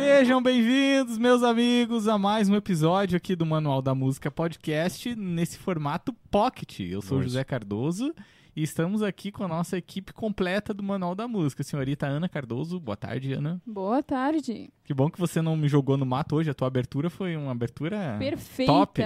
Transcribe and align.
Sejam 0.00 0.40
bem-vindos, 0.40 1.18
meus 1.18 1.42
amigos, 1.42 2.06
a 2.06 2.16
mais 2.16 2.48
um 2.48 2.54
episódio 2.54 3.16
aqui 3.16 3.34
do 3.34 3.44
Manual 3.44 3.82
da 3.82 3.96
Música 3.96 4.30
Podcast, 4.30 5.12
nesse 5.16 5.58
formato 5.58 6.12
Pocket. 6.30 6.78
Eu 6.78 7.02
sou 7.02 7.18
Nossa. 7.18 7.28
José 7.28 7.42
Cardoso 7.42 8.14
e 8.54 8.62
estamos 8.62 9.02
aqui 9.02 9.32
com 9.32 9.42
a 9.42 9.48
nossa 9.48 9.76
equipe 9.76 10.12
completa 10.12 10.72
do 10.72 10.84
Manual 10.84 11.16
da 11.16 11.26
Música. 11.26 11.64
Senhorita 11.64 12.06
Ana 12.06 12.28
Cardoso, 12.28 12.78
boa 12.78 12.96
tarde, 12.96 13.32
Ana. 13.32 13.60
Boa 13.66 14.00
tarde. 14.00 14.70
Que 14.84 14.94
bom 14.94 15.10
que 15.10 15.18
você 15.18 15.42
não 15.42 15.56
me 15.56 15.68
jogou 15.68 15.96
no 15.96 16.06
mato 16.06 16.36
hoje, 16.36 16.48
a 16.48 16.54
tua 16.54 16.68
abertura 16.68 17.10
foi 17.10 17.36
uma 17.36 17.50
abertura 17.50 18.16
Perfeita. 18.20 18.72
top. 18.72 19.02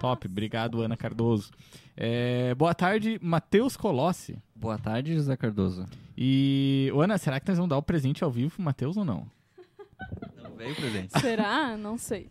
top. 0.00 0.26
Obrigado, 0.26 0.82
Ana 0.82 0.96
Cardoso. 0.96 1.52
É, 1.96 2.52
boa 2.56 2.74
tarde, 2.74 3.16
Matheus 3.22 3.76
Colossi. 3.76 4.42
Boa 4.56 4.76
tarde, 4.76 5.14
José 5.14 5.36
Cardoso. 5.36 5.86
E, 6.18 6.92
Ana, 6.96 7.16
será 7.16 7.38
que 7.38 7.46
nós 7.46 7.56
vamos 7.56 7.70
dar 7.70 7.78
o 7.78 7.82
presente 7.82 8.24
ao 8.24 8.30
vivo 8.30 8.50
pro 8.56 8.62
Matheus 8.62 8.96
ou 8.96 9.04
não? 9.04 9.24
Veio 10.62 10.76
presente. 10.76 11.20
Será? 11.20 11.76
Não 11.76 11.98
sei. 11.98 12.30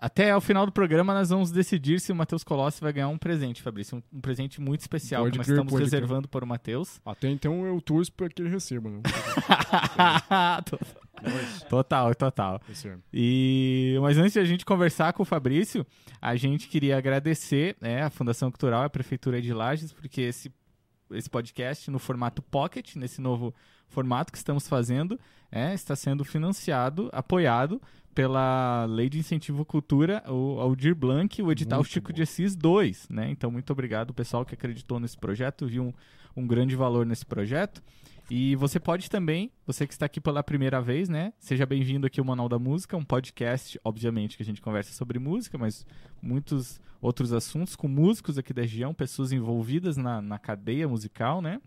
Até 0.00 0.34
o 0.34 0.40
final 0.40 0.64
do 0.64 0.70
programa 0.70 1.12
nós 1.12 1.28
vamos 1.28 1.50
decidir 1.50 2.00
se 2.00 2.12
o 2.12 2.14
Matheus 2.14 2.44
Colossi 2.44 2.80
vai 2.80 2.92
ganhar 2.92 3.08
um 3.08 3.18
presente, 3.18 3.60
Fabrício. 3.60 3.98
Um, 3.98 4.18
um 4.18 4.20
presente 4.20 4.60
muito 4.60 4.80
especial 4.80 5.24
Pode 5.24 5.32
que 5.32 5.38
nós 5.38 5.46
crer, 5.46 5.58
estamos 5.58 5.78
reservando 5.78 6.28
para 6.28 6.44
o 6.44 6.48
Matheus. 6.48 7.00
Até 7.04 7.28
então 7.28 7.66
eu 7.66 7.80
torço 7.80 8.12
para 8.12 8.28
que 8.28 8.40
ele 8.40 8.48
receba, 8.48 8.88
né? 8.88 9.00
total, 11.68 12.14
total. 12.14 12.60
Recebe. 12.66 13.02
E, 13.12 13.98
mas 14.00 14.16
antes 14.16 14.32
de 14.32 14.38
a 14.38 14.44
gente 14.44 14.64
conversar 14.64 15.12
com 15.12 15.24
o 15.24 15.26
Fabrício, 15.26 15.84
a 16.22 16.36
gente 16.36 16.68
queria 16.68 16.96
agradecer 16.96 17.76
né, 17.80 18.02
a 18.02 18.10
Fundação 18.10 18.52
Cultural 18.52 18.84
e 18.84 18.86
a 18.86 18.90
Prefeitura 18.90 19.42
de 19.42 19.52
Lages, 19.52 19.92
porque 19.92 20.20
esse, 20.20 20.52
esse 21.10 21.28
podcast 21.28 21.90
no 21.90 21.98
formato 21.98 22.40
Pocket, 22.40 22.94
nesse 22.94 23.20
novo 23.20 23.52
formato 23.88 24.32
que 24.32 24.38
estamos 24.38 24.68
fazendo, 24.68 25.18
é, 25.50 25.74
está 25.74 25.96
sendo 25.96 26.24
financiado, 26.24 27.08
apoiado 27.12 27.80
pela 28.14 28.84
Lei 28.86 29.08
de 29.08 29.18
Incentivo 29.18 29.62
à 29.62 29.64
Cultura, 29.64 30.24
o 30.26 30.60
Aldir 30.60 30.94
Blanc, 30.94 31.40
o 31.40 31.52
edital 31.52 31.78
Muito 31.78 31.92
Chico 31.92 32.08
bom. 32.08 32.16
de 32.16 32.22
Assis 32.22 32.56
2. 32.56 33.08
Né? 33.10 33.30
Então, 33.30 33.50
muito 33.50 33.72
obrigado, 33.72 34.12
pessoal, 34.12 34.44
que 34.44 34.54
acreditou 34.54 34.98
nesse 34.98 35.16
projeto, 35.16 35.66
viu 35.66 35.84
um, 35.84 35.92
um 36.36 36.46
grande 36.46 36.74
valor 36.74 37.06
nesse 37.06 37.24
projeto. 37.24 37.80
E 38.30 38.54
você 38.56 38.78
pode 38.78 39.08
também, 39.08 39.50
você 39.66 39.86
que 39.86 39.94
está 39.94 40.04
aqui 40.04 40.20
pela 40.20 40.42
primeira 40.42 40.82
vez, 40.82 41.08
né? 41.08 41.32
Seja 41.38 41.64
bem-vindo 41.64 42.06
aqui 42.06 42.20
ao 42.20 42.26
Manual 42.26 42.48
da 42.48 42.58
Música, 42.58 42.94
um 42.94 43.04
podcast, 43.04 43.80
obviamente, 43.82 44.36
que 44.36 44.42
a 44.42 44.46
gente 44.46 44.60
conversa 44.60 44.92
sobre 44.92 45.18
música, 45.18 45.56
mas 45.56 45.86
muitos 46.20 46.78
outros 47.00 47.32
assuntos 47.32 47.74
com 47.74 47.88
músicos 47.88 48.36
aqui 48.36 48.52
da 48.52 48.62
região, 48.62 48.92
pessoas 48.92 49.32
envolvidas 49.32 49.96
na, 49.96 50.20
na 50.20 50.38
cadeia 50.38 50.86
musical, 50.86 51.40
né? 51.40 51.58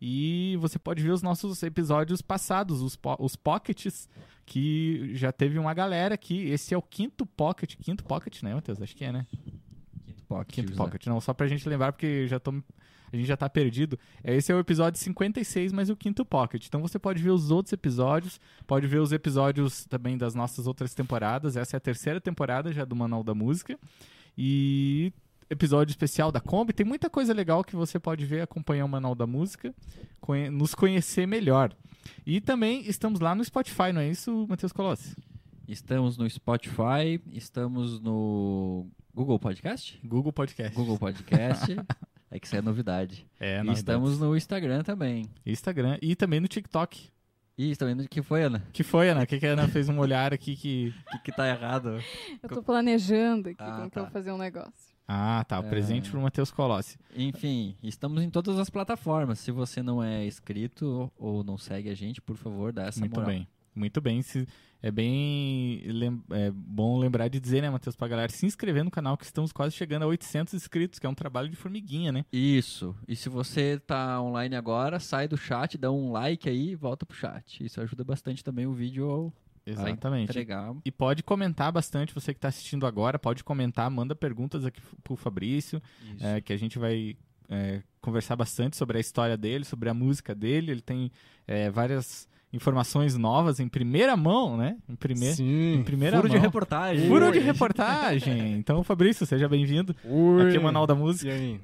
E 0.00 0.56
você 0.60 0.76
pode 0.76 1.02
ver 1.02 1.10
os 1.10 1.22
nossos 1.22 1.62
episódios 1.62 2.20
passados, 2.20 2.82
os, 2.82 2.96
po 2.96 3.16
os 3.20 3.36
pockets, 3.36 4.08
que 4.44 5.14
já 5.14 5.30
teve 5.30 5.56
uma 5.56 5.72
galera 5.72 6.16
aqui. 6.16 6.48
Esse 6.48 6.74
é 6.74 6.78
o 6.78 6.82
quinto 6.82 7.24
pocket, 7.26 7.76
quinto 7.76 8.02
pocket, 8.02 8.42
né, 8.42 8.54
Matheus? 8.54 8.82
Acho 8.82 8.96
que 8.96 9.04
é, 9.04 9.12
né? 9.12 9.26
Quinto 10.28 10.34
pocket. 10.44 10.54
Quinto. 10.66 10.76
Pocket. 10.76 11.06
Não, 11.06 11.20
só 11.20 11.32
pra 11.32 11.46
gente 11.46 11.68
lembrar, 11.68 11.92
porque 11.92 12.26
já 12.28 12.38
tô, 12.38 12.50
a 12.50 13.16
gente 13.16 13.26
já 13.26 13.36
tá 13.36 13.48
perdido. 13.48 13.98
É, 14.22 14.34
Esse 14.36 14.52
é 14.52 14.54
o 14.54 14.58
episódio 14.58 15.00
56, 15.00 15.72
mas 15.72 15.88
o 15.90 15.96
quinto 15.96 16.24
Pocket. 16.24 16.66
Então 16.66 16.80
você 16.82 16.98
pode 16.98 17.22
ver 17.22 17.30
os 17.30 17.50
outros 17.50 17.72
episódios, 17.72 18.40
pode 18.66 18.86
ver 18.86 18.98
os 19.00 19.12
episódios 19.12 19.84
também 19.86 20.16
das 20.18 20.34
nossas 20.34 20.66
outras 20.66 20.94
temporadas. 20.94 21.56
Essa 21.56 21.76
é 21.76 21.78
a 21.78 21.80
terceira 21.80 22.20
temporada 22.20 22.72
já 22.72 22.84
do 22.84 22.94
Manual 22.94 23.24
da 23.24 23.34
Música. 23.34 23.78
E 24.36 25.12
episódio 25.50 25.90
especial 25.92 26.30
da 26.30 26.40
Kombi. 26.40 26.72
Tem 26.72 26.84
muita 26.84 27.08
coisa 27.08 27.32
legal 27.32 27.64
que 27.64 27.74
você 27.74 27.98
pode 27.98 28.24
ver, 28.26 28.42
acompanhar 28.42 28.84
o 28.84 28.88
Manual 28.88 29.14
da 29.14 29.26
Música, 29.26 29.74
conhe- 30.20 30.50
nos 30.50 30.74
conhecer 30.74 31.26
melhor. 31.26 31.74
E 32.26 32.40
também 32.40 32.86
estamos 32.86 33.20
lá 33.20 33.34
no 33.34 33.42
Spotify, 33.44 33.92
não 33.92 34.00
é 34.02 34.10
isso, 34.10 34.46
Matheus 34.48 34.72
Colossi? 34.72 35.16
Estamos 35.66 36.16
no 36.16 36.28
Spotify, 36.28 37.20
estamos 37.32 38.00
no 38.00 38.86
Google 39.18 39.38
Podcast? 39.40 39.98
Google 40.04 40.32
Podcast. 40.32 40.76
Google 40.76 40.96
Podcast. 40.96 41.66
é 42.30 42.38
que 42.38 42.46
isso 42.46 42.54
é 42.54 42.62
novidade. 42.62 43.26
É, 43.40 43.54
e 43.54 43.56
novidades. 43.58 43.78
estamos 43.80 44.20
no 44.20 44.36
Instagram 44.36 44.82
também. 44.84 45.28
Instagram 45.44 45.98
e 46.00 46.14
também 46.14 46.38
no 46.38 46.46
TikTok. 46.46 47.08
Ih, 47.58 47.72
está 47.72 47.84
vendo 47.84 48.04
o 48.04 48.08
que 48.08 48.22
foi, 48.22 48.44
Ana? 48.44 48.62
Que 48.72 48.84
foi, 48.84 49.08
Ana? 49.08 49.24
O 49.24 49.26
que, 49.26 49.40
que 49.40 49.46
a 49.46 49.50
Ana 49.54 49.66
fez 49.66 49.88
um 49.88 49.98
olhar 49.98 50.32
aqui 50.32 50.54
que. 50.54 50.94
O 51.08 51.10
que, 51.18 51.18
que 51.24 51.32
tá 51.32 51.48
errado? 51.48 51.98
Eu 52.40 52.48
tô 52.48 52.62
planejando 52.62 53.48
aqui 53.48 53.56
Ah, 53.60 53.72
como 53.78 53.84
que 53.88 53.94
tá. 53.94 54.00
eu 54.00 54.04
vou 54.04 54.12
fazer 54.12 54.30
um 54.30 54.38
negócio. 54.38 54.94
Ah, 55.08 55.44
tá. 55.48 55.58
O 55.58 55.64
É. 55.64 55.68
presente 55.68 56.10
pro 56.12 56.20
Matheus 56.20 56.52
Colossi. 56.52 56.96
Enfim, 57.16 57.74
estamos 57.82 58.22
em 58.22 58.30
todas 58.30 58.56
as 58.56 58.70
plataformas. 58.70 59.40
Se 59.40 59.50
você 59.50 59.82
não 59.82 60.00
é 60.00 60.24
inscrito 60.24 61.10
ou 61.18 61.42
não 61.42 61.58
segue 61.58 61.90
a 61.90 61.94
gente, 61.96 62.20
por 62.22 62.36
favor, 62.36 62.72
dá 62.72 62.84
essa 62.86 63.00
Muito 63.00 63.14
moral. 63.14 63.28
bem. 63.30 63.48
Muito 63.74 64.00
bem. 64.00 64.22
Se- 64.22 64.46
é 64.82 64.90
bem 64.90 65.82
lem- 65.86 66.22
é 66.30 66.50
bom 66.50 66.98
lembrar 66.98 67.28
de 67.28 67.40
dizer, 67.40 67.62
né, 67.62 67.70
Matheus, 67.70 67.96
pra 67.96 68.06
galera 68.08 68.30
se 68.30 68.46
inscrever 68.46 68.84
no 68.84 68.90
canal, 68.90 69.16
que 69.16 69.24
estamos 69.24 69.52
quase 69.52 69.74
chegando 69.74 70.02
a 70.04 70.06
800 70.06 70.54
inscritos, 70.54 70.98
que 70.98 71.06
é 71.06 71.08
um 71.08 71.14
trabalho 71.14 71.48
de 71.48 71.56
formiguinha, 71.56 72.12
né? 72.12 72.24
Isso. 72.32 72.94
E 73.06 73.16
se 73.16 73.28
você 73.28 73.78
tá 73.78 74.20
online 74.22 74.54
agora, 74.54 75.00
sai 75.00 75.26
do 75.26 75.36
chat, 75.36 75.76
dá 75.76 75.90
um 75.90 76.12
like 76.12 76.48
aí 76.48 76.70
e 76.70 76.74
volta 76.74 77.04
pro 77.04 77.16
chat. 77.16 77.64
Isso 77.64 77.80
ajuda 77.80 78.04
bastante 78.04 78.44
também 78.44 78.66
o 78.66 78.72
vídeo 78.72 79.32
a 79.66 79.70
Exatamente. 79.70 80.30
entregar. 80.30 80.74
E 80.84 80.90
pode 80.90 81.22
comentar 81.22 81.70
bastante, 81.72 82.14
você 82.14 82.32
que 82.32 82.38
está 82.38 82.48
assistindo 82.48 82.86
agora, 82.86 83.18
pode 83.18 83.42
comentar, 83.42 83.90
manda 83.90 84.14
perguntas 84.14 84.64
aqui 84.64 84.80
pro 85.02 85.16
Fabrício, 85.16 85.82
é, 86.20 86.40
que 86.40 86.52
a 86.52 86.56
gente 86.56 86.78
vai 86.78 87.16
é, 87.48 87.82
conversar 88.00 88.36
bastante 88.36 88.76
sobre 88.76 88.98
a 88.98 89.00
história 89.00 89.36
dele, 89.36 89.64
sobre 89.64 89.88
a 89.88 89.94
música 89.94 90.34
dele. 90.34 90.70
Ele 90.70 90.80
tem 90.82 91.10
é, 91.46 91.68
várias 91.70 92.27
informações 92.52 93.16
novas 93.16 93.60
em 93.60 93.68
primeira 93.68 94.16
mão, 94.16 94.56
né? 94.56 94.76
Em, 94.88 94.94
primeira 94.96 95.34
Sim. 95.34 95.74
em 95.74 95.82
primeira 95.84 96.16
Furo 96.16 96.28
de 96.28 96.36
mão. 96.36 96.42
reportagem. 96.42 97.08
Furo 97.08 97.30
de 97.32 97.38
Oi. 97.38 97.44
reportagem. 97.44 98.54
Então, 98.58 98.82
Fabrício, 98.82 99.26
seja 99.26 99.48
bem-vindo. 99.48 99.94
Aqui 100.46 100.56
é 100.56 100.58
o 100.60 100.62
Manual 100.62 100.86
da 100.86 100.94
E 100.94 100.98
Música. 100.98 101.32
aí? 101.32 101.60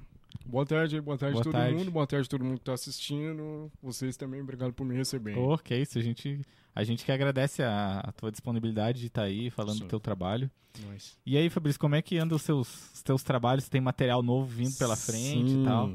Boa 0.47 0.67
tarde, 0.67 1.01
boa 1.01 1.17
tarde 1.17 1.33
Boa 1.35 1.45
todo 1.45 1.53
tarde. 1.53 1.75
mundo, 1.75 1.91
boa 1.91 2.07
tarde 2.07 2.29
todo 2.29 2.45
mundo 2.45 2.59
que 2.59 2.65
tá 2.65 2.75
assistindo. 2.75 3.71
Vocês 3.83 4.17
também, 4.17 4.41
obrigado 4.43 4.73
por 4.75 4.85
me 4.85 4.95
receberem. 4.95 5.43
Oh, 5.43 5.57
que 5.57 5.75
isso, 5.75 5.99
a 5.99 6.03
gente, 6.03 6.41
a 6.75 6.85
gente 6.85 7.05
que 7.05 7.11
agradece 7.11 7.63
a, 7.63 8.01
a 8.01 8.13
tua 8.13 8.31
disponibilidade 8.31 9.01
de 9.01 9.07
estar 9.07 9.23
aí 9.23 9.49
falando 9.51 9.79
Sim. 9.79 9.85
do 9.85 9.89
teu 9.89 9.99
trabalho. 10.01 10.51
Nice. 10.93 11.13
E 11.25 11.37
aí, 11.39 11.49
Fabrício, 11.49 11.81
como 11.81 11.95
é 11.95 12.03
que 12.03 12.19
andam 12.19 12.37
os 12.37 12.43
seus 12.43 12.93
os 12.93 13.03
teus 13.03 13.23
trabalhos? 13.23 13.69
Tem 13.69 13.81
material 13.81 14.23
novo 14.23 14.45
vindo 14.47 14.77
pela 14.77 14.97
frente 14.97 15.51
Sim. 15.51 15.63
e 15.63 15.65
tal? 15.65 15.93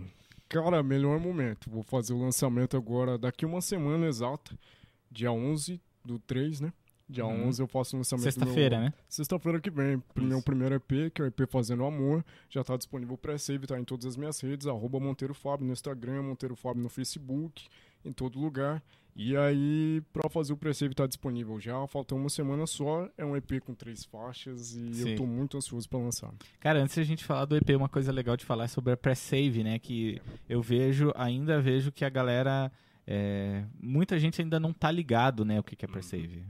Cara, 0.49 0.81
melhor 0.81 1.19
momento. 1.19 1.69
Vou 1.69 1.83
fazer 1.83 2.13
o 2.13 2.19
lançamento 2.19 2.75
agora 2.75 3.17
daqui 3.17 3.45
uma 3.45 3.61
semana 3.61 4.07
exata, 4.07 4.57
dia 5.11 5.31
11 5.31 5.79
do 6.03 6.17
3, 6.19 6.59
né? 6.59 6.73
Dia 7.07 7.25
Uhum. 7.25 7.47
11 7.47 7.61
eu 7.61 7.67
faço 7.67 7.95
o 7.95 7.99
lançamento 7.99 8.23
Sexta-feira, 8.23 8.77
meu... 8.77 8.85
né? 8.85 8.93
Sexta-feira 9.07 9.59
que 9.59 9.69
vem, 9.71 9.99
pro 9.99 10.23
meu 10.23 10.37
Isso. 10.37 10.45
primeiro 10.45 10.75
EP, 10.75 11.11
que 11.11 11.21
é 11.21 11.25
o 11.25 11.27
EP 11.27 11.47
Fazendo 11.49 11.83
Amor, 11.83 12.23
já 12.49 12.63
tá 12.63 12.77
disponível 12.77 13.17
pré-save, 13.17 13.65
tá 13.65 13.79
em 13.79 13.83
todas 13.83 14.05
as 14.05 14.15
minhas 14.15 14.39
redes, 14.39 14.67
arroba 14.67 14.99
Monteiro 14.99 15.33
Fábio 15.33 15.65
no 15.65 15.73
Instagram, 15.73 16.21
Monteiro 16.23 16.55
Fábio 16.55 16.83
no 16.83 16.89
Facebook, 16.89 17.67
em 18.05 18.11
todo 18.11 18.39
lugar. 18.39 18.83
E 19.21 19.35
aí, 19.35 20.01
pra 20.13 20.29
fazer 20.29 20.53
o 20.53 20.57
pré-save 20.57 20.95
tá 20.95 21.05
disponível 21.05 21.59
já, 21.59 21.85
falta 21.87 22.15
uma 22.15 22.29
semana 22.29 22.65
só, 22.65 23.05
é 23.17 23.25
um 23.25 23.35
EP 23.35 23.59
com 23.59 23.73
três 23.73 24.05
faixas 24.05 24.73
e 24.73 24.93
Sim. 24.93 25.09
eu 25.09 25.17
tô 25.17 25.25
muito 25.25 25.57
ansioso 25.57 25.89
pra 25.89 25.99
lançar. 25.99 26.31
Cara, 26.57 26.81
antes 26.81 26.95
de 26.95 27.01
a 27.01 27.03
gente 27.03 27.25
falar 27.25 27.43
do 27.43 27.57
EP, 27.57 27.69
uma 27.75 27.89
coisa 27.89 28.13
legal 28.13 28.37
de 28.37 28.45
falar 28.45 28.63
é 28.63 28.67
sobre 28.69 28.93
a 28.93 28.97
pré-save, 28.97 29.61
né? 29.61 29.77
Que 29.77 30.21
eu 30.47 30.61
vejo, 30.61 31.11
ainda 31.17 31.59
vejo 31.59 31.91
que 31.91 32.05
a 32.05 32.09
galera. 32.09 32.71
é, 33.05 33.65
muita 33.77 34.17
gente 34.17 34.41
ainda 34.41 34.57
não 34.57 34.71
tá 34.71 34.89
ligado, 34.89 35.43
né? 35.43 35.59
O 35.59 35.63
que, 35.63 35.75
que 35.75 35.83
é 35.83 35.87
pré-save. 35.89 36.41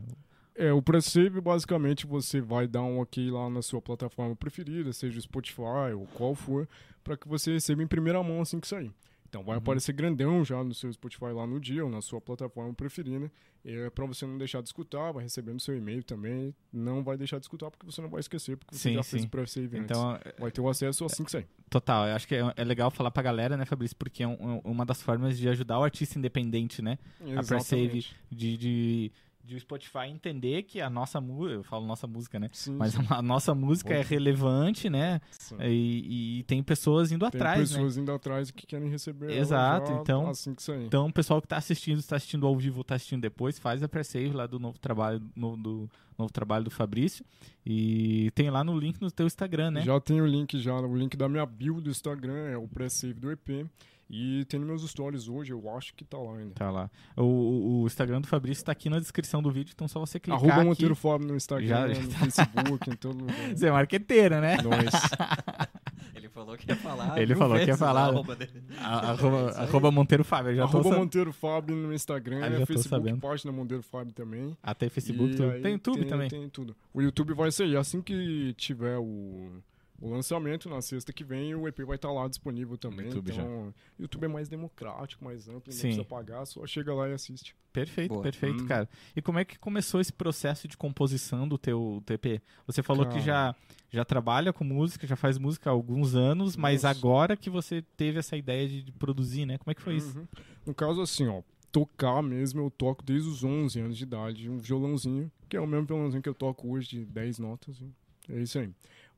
É, 0.53 0.71
o 0.71 0.79
pré-save, 0.79 1.41
basicamente, 1.41 2.05
você 2.05 2.39
vai 2.39 2.67
dar 2.67 2.83
um 2.83 2.99
ok 2.99 3.31
lá 3.31 3.49
na 3.49 3.63
sua 3.63 3.81
plataforma 3.81 4.35
preferida, 4.35 4.93
seja 4.93 5.17
o 5.17 5.21
Spotify 5.23 5.93
ou 5.95 6.05
qual 6.13 6.35
for, 6.35 6.69
para 7.03 7.17
que 7.17 7.27
você 7.27 7.53
receba 7.53 7.81
em 7.81 7.87
primeira 7.87 8.21
mão 8.21 8.41
assim 8.41 8.59
que 8.59 8.67
sair. 8.67 8.91
Então 9.29 9.43
vai 9.43 9.55
Uhum. 9.55 9.59
aparecer 9.59 9.93
grandão 9.93 10.43
já 10.43 10.63
no 10.63 10.73
seu 10.73 10.91
Spotify 10.91 11.25
lá 11.25 11.45
no 11.45 11.59
dia 11.59 11.83
ou 11.85 11.89
na 11.91 12.01
sua 12.01 12.19
plataforma 12.19 12.73
preferida. 12.73 13.31
É 13.63 13.89
para 13.91 14.05
você 14.05 14.25
não 14.25 14.37
deixar 14.39 14.61
de 14.61 14.69
escutar, 14.69 15.11
vai 15.11 15.23
receber 15.23 15.53
no 15.53 15.59
seu 15.59 15.77
e-mail 15.77 16.03
também. 16.03 16.55
Não 16.73 17.03
vai 17.03 17.15
deixar 17.15 17.37
de 17.37 17.43
escutar 17.45 17.69
porque 17.69 17.85
você 17.85 18.01
não 18.01 18.09
vai 18.09 18.21
esquecer, 18.21 18.57
porque 18.57 18.73
você 18.75 18.89
Sim, 18.89 18.95
já 18.95 19.03
fez 19.03 19.21
sim. 19.21 19.27
o 19.27 19.31
pré-save 19.31 19.77
antes. 19.77 19.91
Então, 19.91 20.19
Vai 20.39 20.49
ter 20.51 20.61
o 20.61 20.67
acesso 20.69 21.05
assim 21.05 21.23
que 21.23 21.31
sair. 21.31 21.47
Total, 21.69 22.07
eu 22.07 22.15
acho 22.15 22.27
que 22.27 22.33
é, 22.35 22.53
é 22.55 22.63
legal 22.63 22.89
falar 22.89 23.11
pra 23.11 23.21
galera, 23.21 23.55
né, 23.55 23.65
Fabrício? 23.65 23.95
Porque 23.97 24.23
é 24.23 24.27
um- 24.27 24.59
uma 24.63 24.85
das 24.85 25.01
formas 25.03 25.37
de 25.37 25.47
ajudar 25.49 25.77
o 25.77 25.83
artista 25.83 26.17
independente, 26.17 26.81
né? 26.81 26.97
A 27.21 27.43
pré-save 27.43 27.83
Exatamente. 27.99 28.15
de, 28.31 28.57
de, 28.57 29.11
de 29.49 29.55
o 29.55 29.59
Spotify 29.59 30.07
entender 30.09 30.63
que 30.63 30.79
a 30.79 30.89
nossa 30.89 31.19
música, 31.19 31.55
eu 31.55 31.63
falo 31.63 31.85
nossa 31.87 32.05
música, 32.05 32.39
né? 32.39 32.47
Sim, 32.53 32.75
Mas 32.75 32.95
a 33.11 33.21
nossa 33.21 33.55
música 33.55 33.93
é 33.93 33.99
Ótimo. 33.99 34.09
relevante, 34.11 34.89
né? 34.89 35.19
E, 35.61 36.39
e 36.39 36.43
tem 36.43 36.61
pessoas 36.61 37.11
indo 37.11 37.29
Tem 37.29 37.39
atrás, 37.39 37.71
né? 37.71 37.77
pessoas 37.77 37.97
indo 37.97 38.11
atrás 38.11 38.51
que 38.51 38.67
querem 38.67 38.89
receber 38.89 39.31
Exato, 39.37 39.91
já 39.91 39.99
então- 40.01 40.29
assim. 40.29 40.55
Então, 40.85 41.07
o 41.07 41.11
pessoal 41.13 41.41
que 41.41 41.47
tá 41.47 41.57
assistindo, 41.57 41.97
está 41.99 42.15
assistindo 42.15 42.45
ao 42.45 42.55
vivo, 42.55 42.81
está 42.81 42.95
assistindo 42.95 43.21
depois, 43.21 43.57
faz 43.57 43.81
a 43.81 43.87
pré-save 43.89 44.29
lá 44.31 44.45
do 44.45 44.59
novo 44.59 44.77
trabalho, 44.79 45.21
no- 45.35 45.57
do 45.57 45.89
novo 46.17 46.31
trabalho 46.31 46.65
do 46.65 46.71
Fabrício. 46.71 47.25
E 47.65 48.29
tem 48.35 48.49
lá 48.49 48.63
no 48.63 48.77
link 48.77 49.01
no 49.01 49.09
teu 49.09 49.25
Instagram, 49.25 49.71
né? 49.71 49.81
Já 49.81 49.99
tem 49.99 50.21
o 50.21 50.25
link 50.27 50.59
já, 50.59 50.73
o 50.75 50.95
link 50.95 51.17
da 51.17 51.27
minha 51.27 51.45
bio 51.45 51.81
do 51.81 51.89
Instagram, 51.89 52.47
é 52.49 52.57
o 52.57 52.67
pré-save 52.67 53.13
do 53.13 53.31
EP. 53.31 53.65
E 54.09 54.43
tem 54.45 54.59
nos 54.59 54.67
meus 54.67 54.89
stories 54.89 55.27
hoje, 55.27 55.51
eu 55.53 55.69
acho 55.77 55.93
que 55.93 56.03
tá 56.03 56.17
lá 56.17 56.37
ainda. 56.37 56.55
Tá 56.55 56.71
lá. 56.71 56.89
O, 57.15 57.81
o- 57.83 57.85
Instagram 57.85 58.21
do 58.21 58.27
Fabrício 58.27 58.65
tá 58.65 58.71
aqui 58.71 58.89
na 58.89 58.97
descrição 58.99 59.39
do 59.41 59.51
vídeo, 59.51 59.71
então 59.75 59.87
só 59.87 59.99
você 59.99 60.19
clicar 60.19 60.39
Arroba 60.39 60.55
aqui. 60.55 60.65
Monteiro 60.65 60.95
Fábio 60.95 61.27
no 61.27 61.35
Instagram, 61.35 61.67
Já- 61.67 61.87
já 61.93 62.01
no 62.01 62.11
Facebook, 62.11 62.89
em 62.89 62.95
todo 62.95 63.19
lugar. 63.21 63.55
Você 63.55 63.67
é 63.67 63.71
marqueteira, 63.71 64.41
né? 64.41 64.57
Nós. 64.63 64.89
Ele 66.15 66.27
falou 66.29 66.57
que 66.57 66.69
ia 66.69 66.75
falar. 66.75 67.21
Ele 67.21 67.35
falou 67.35 67.57
que 67.59 67.65
ia 67.65 67.77
falar, 67.77 68.01
a 68.01 68.05
arroba. 68.07 68.37
A- 68.79 69.11
Arroba, 69.11 69.51
arroba 69.51 69.91
Monteiro 69.91 70.23
Fábio. 70.23 70.51
Eu 70.51 70.55
já 70.55 70.67
tô 70.67 70.79
Arroba 70.79 70.97
Monteiro 70.97 71.31
Fábio 71.31 71.75
no 71.75 71.93
Instagram, 71.93 72.37
Ah, 72.43 72.49
já 72.49 72.55
é 72.55 72.59
tô 72.61 72.65
Facebook, 72.65 72.89
sabendo. 72.89 73.19
página 73.21 73.51
Monteiro 73.51 73.83
Fábio 73.83 74.13
também. 74.13 74.57
Até 74.63 74.89
Facebook, 74.89 75.35
tem 75.61 75.73
YouTube 75.73 75.99
tem, 75.99 76.07
também. 76.07 76.29
Tem 76.29 76.49
tudo. 76.49 76.75
O 76.93 77.01
YouTube 77.01 77.33
vai 77.33 77.51
sair 77.51 77.77
assim 77.77 78.01
que 78.01 78.53
tiver 78.57 78.97
o, 78.97 79.51
o 80.01 80.09
lançamento, 80.09 80.69
na 80.69 80.81
sexta 80.81 81.11
que 81.11 81.23
vem, 81.23 81.53
o 81.55 81.67
EP 81.67 81.79
vai 81.85 81.95
estar 81.95 82.11
lá 82.11 82.27
disponível 82.27 82.77
também. 82.77 83.07
YouTube 83.07 83.31
então, 83.31 83.73
o 83.97 84.01
YouTube 84.01 84.23
é 84.25 84.27
mais 84.27 84.47
democrático, 84.49 85.23
mais 85.23 85.47
amplo, 85.47 85.63
não 85.67 85.71
Sim. 85.71 85.81
precisa 85.81 86.05
pagar, 86.05 86.45
só 86.45 86.65
chega 86.65 86.93
lá 86.93 87.09
e 87.09 87.13
assiste. 87.13 87.55
Perfeito, 87.73 88.09
Boa. 88.09 88.23
perfeito, 88.23 88.63
Hum. 88.63 88.67
cara. 88.67 88.89
E 89.15 89.21
como 89.21 89.39
é 89.39 89.45
que 89.45 89.59
começou 89.59 90.01
esse 90.01 90.11
processo 90.11 90.67
de 90.67 90.75
composição 90.75 91.47
do 91.47 91.57
teu 91.57 92.01
TP? 92.05 92.41
Você 92.65 92.81
falou 92.81 93.05
que 93.05 93.11
Cara. 93.13 93.21
já, 93.23 93.55
já 93.91 94.05
trabalha 94.05 94.51
com 94.51 94.63
música, 94.63 95.05
já 95.05 95.15
faz 95.15 95.37
música 95.37 95.69
há 95.69 95.73
alguns 95.73 96.15
anos, 96.15 96.55
mas 96.57 96.83
Nossa. 96.83 96.97
agora 96.97 97.37
que 97.37 97.49
você 97.49 97.83
teve 97.95 98.19
essa 98.19 98.35
ideia 98.35 98.67
de, 98.67 98.91
produzir, 98.93 99.45
né? 99.45 99.57
Como 99.57 99.71
é 99.71 99.75
que 99.75 99.81
foi 99.81 99.95
isso? 99.97 100.17
Uhum. 100.17 100.27
No 100.65 100.73
caso, 100.73 101.01
assim, 101.01 101.27
ó, 101.27 101.41
tocar 101.71 102.23
mesmo, 102.23 102.61
eu 102.61 102.71
toco 102.71 103.03
desde 103.03 103.29
os 103.29 103.43
11 103.43 103.79
anos 103.79 103.97
de 103.97 104.03
idade, 104.03 104.49
um 104.49 104.57
violãozinho, 104.57 105.31
que 105.47 105.55
é 105.55 105.61
o 105.61 105.67
mesmo 105.67 105.85
violãozinho 105.85 106.21
que 106.23 106.29
eu 106.29 106.33
toco 106.33 106.67
hoje, 106.69 106.87
de 106.89 107.05
10 107.05 107.37
notas. 107.39 107.79
hein? 107.81 107.93
É 108.27 108.39
isso 108.41 108.57
aí. 108.59 108.69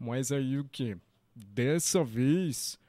Mas 0.03 0.31
aí 0.31 0.57
o 0.57 0.63
que? 0.63 0.97
Dessa 1.35 2.03
vez, 2.03 2.79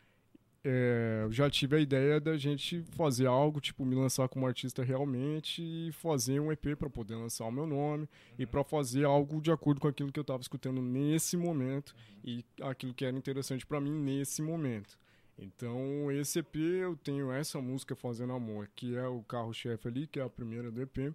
é, 0.65 1.21
eu 1.25 1.31
já 1.31 1.51
tive 1.51 1.77
a 1.77 1.79
ideia 1.79 2.19
da 2.19 2.39
gente 2.39 2.83
fazer 2.93 3.27
algo, 3.27 3.61
tipo, 3.61 3.85
me 3.85 3.95
lançar 3.95 4.27
como 4.31 4.47
artista 4.47 4.83
realmente 4.83 5.63
e 5.63 5.93
fazer 5.93 6.41
um 6.41 6.51
EP 6.51 6.75
para 6.75 6.89
poder 6.89 7.17
lançar 7.17 7.45
o 7.45 7.53
meu 7.53 7.67
nome 7.67 8.09
e 8.39 8.47
para 8.47 8.65
fazer 8.65 9.05
algo 9.05 9.43
de 9.43 9.53
acordo 9.53 9.79
com 9.79 9.89
aquilo 9.89 10.11
que 10.11 10.19
eu 10.19 10.23
estava 10.23 10.41
escutando 10.41 10.81
nesse 10.81 11.37
momento 11.37 11.95
e 12.25 12.43
aquilo 12.63 12.95
que 12.95 13.05
era 13.05 13.15
interessante 13.15 13.67
para 13.67 13.79
mim 13.79 13.93
nesse 13.93 14.41
momento. 14.41 14.99
Então, 15.39 16.11
esse 16.11 16.39
EP 16.39 16.57
eu 16.57 16.97
tenho 16.97 17.31
essa 17.31 17.61
música 17.61 17.95
Fazendo 17.95 18.33
Amor, 18.33 18.71
que 18.75 18.97
é 18.97 19.07
o 19.07 19.23
carro-chefe 19.23 19.87
ali, 19.87 20.07
que 20.07 20.19
é 20.19 20.23
a 20.23 20.31
primeira 20.31 20.71
do 20.71 20.81
EP, 20.81 21.15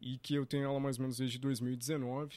e 0.00 0.18
que 0.18 0.34
eu 0.34 0.44
tenho 0.44 0.64
ela 0.64 0.80
mais 0.80 0.98
ou 0.98 1.02
menos 1.02 1.18
desde 1.18 1.38
2019. 1.38 2.34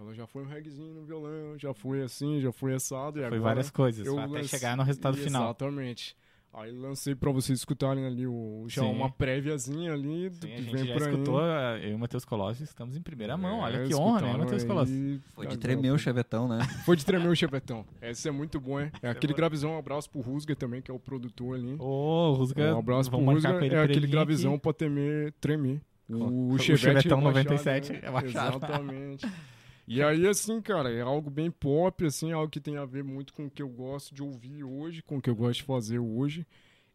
Ela 0.00 0.14
já 0.14 0.26
foi 0.26 0.42
um 0.42 0.46
reggaezinho 0.46 0.94
no 0.94 1.04
violão, 1.04 1.58
já 1.58 1.74
foi 1.74 2.02
assim, 2.02 2.40
já 2.40 2.50
foi 2.52 2.74
assado. 2.74 3.18
E 3.18 3.22
Foi 3.22 3.26
agora 3.26 3.40
várias 3.42 3.70
coisas, 3.70 4.06
eu 4.06 4.18
até 4.18 4.26
lancei- 4.32 4.48
chegar 4.58 4.76
no 4.76 4.82
resultado 4.82 5.16
final. 5.16 5.44
Exatamente. 5.44 6.16
Aí 6.52 6.72
lancei 6.72 7.14
pra 7.14 7.30
vocês 7.30 7.60
escutarem 7.60 8.04
ali 8.06 8.26
o, 8.26 8.64
já 8.66 8.82
Sim. 8.82 8.90
uma 8.90 9.08
préviazinha 9.08 9.92
ali 9.92 10.28
do 10.30 10.34
Sim, 10.34 10.48
que 10.48 10.52
a 10.54 10.56
gente 10.62 10.72
vem 10.72 10.84
já 10.86 10.92
por 10.94 11.02
aí. 11.04 11.10
escutou, 11.12 11.40
eu 11.42 11.90
e 11.90 11.94
o 11.94 11.98
Matheus 11.98 12.24
Colossi 12.24 12.64
estamos 12.64 12.96
em 12.96 13.00
primeira 13.02 13.36
mão. 13.36 13.60
Olha 13.60 13.84
É, 13.84 13.86
que 13.86 13.94
honra, 13.94 14.20
né, 14.22 14.36
Matheus 14.36 14.64
Colossi? 14.64 15.20
Foi 15.32 15.46
de 15.46 15.56
tremer 15.58 15.92
o 15.92 15.98
chevetão, 15.98 16.48
né? 16.48 16.58
Foi 16.84 16.96
de 16.96 17.06
tremer 17.06 17.28
o 17.28 17.36
chevetão. 17.36 17.84
Essa 18.00 18.30
é 18.30 18.32
muito 18.32 18.58
bom, 18.58 18.80
é. 18.80 18.90
É 19.00 19.10
aquele 19.10 19.32
gravizão, 19.32 19.74
um 19.74 19.78
abraço 19.78 20.10
pro 20.10 20.20
Rusga 20.20 20.56
também, 20.56 20.82
que 20.82 20.90
é 20.90 20.94
o 20.94 20.98
produtor 20.98 21.54
ali. 21.54 21.76
Ô, 21.78 22.32
Rusga, 22.32 22.74
Um 22.74 22.78
abraço 22.80 23.08
pro 23.10 23.20
Rusga, 23.20 23.48
é 23.50 23.68
pra 23.68 23.82
aquele 23.84 23.98
ele 24.00 24.06
gravizão 24.08 24.54
aqui. 24.54 24.62
pra 24.62 24.72
temer, 24.72 25.32
tremer. 25.40 25.80
O 26.08 26.54
O, 26.54 26.58
Chevette 26.58 26.80
Chevetão 26.82 27.18
rebaixado, 27.18 27.50
97 27.54 27.92
né? 27.92 28.00
é 28.02 28.10
baixado. 28.10 28.56
Exatamente. 28.56 29.26
E 29.92 30.00
aí, 30.00 30.24
assim, 30.28 30.60
cara, 30.60 30.88
é 30.88 31.00
algo 31.00 31.28
bem 31.28 31.50
pop, 31.50 32.06
assim, 32.06 32.30
algo 32.30 32.48
que 32.48 32.60
tem 32.60 32.76
a 32.76 32.84
ver 32.84 33.02
muito 33.02 33.34
com 33.34 33.46
o 33.46 33.50
que 33.50 33.60
eu 33.60 33.68
gosto 33.68 34.14
de 34.14 34.22
ouvir 34.22 34.62
hoje, 34.62 35.02
com 35.02 35.16
o 35.16 35.20
que 35.20 35.28
eu 35.28 35.34
gosto 35.34 35.56
de 35.56 35.62
fazer 35.64 35.98
hoje. 35.98 36.46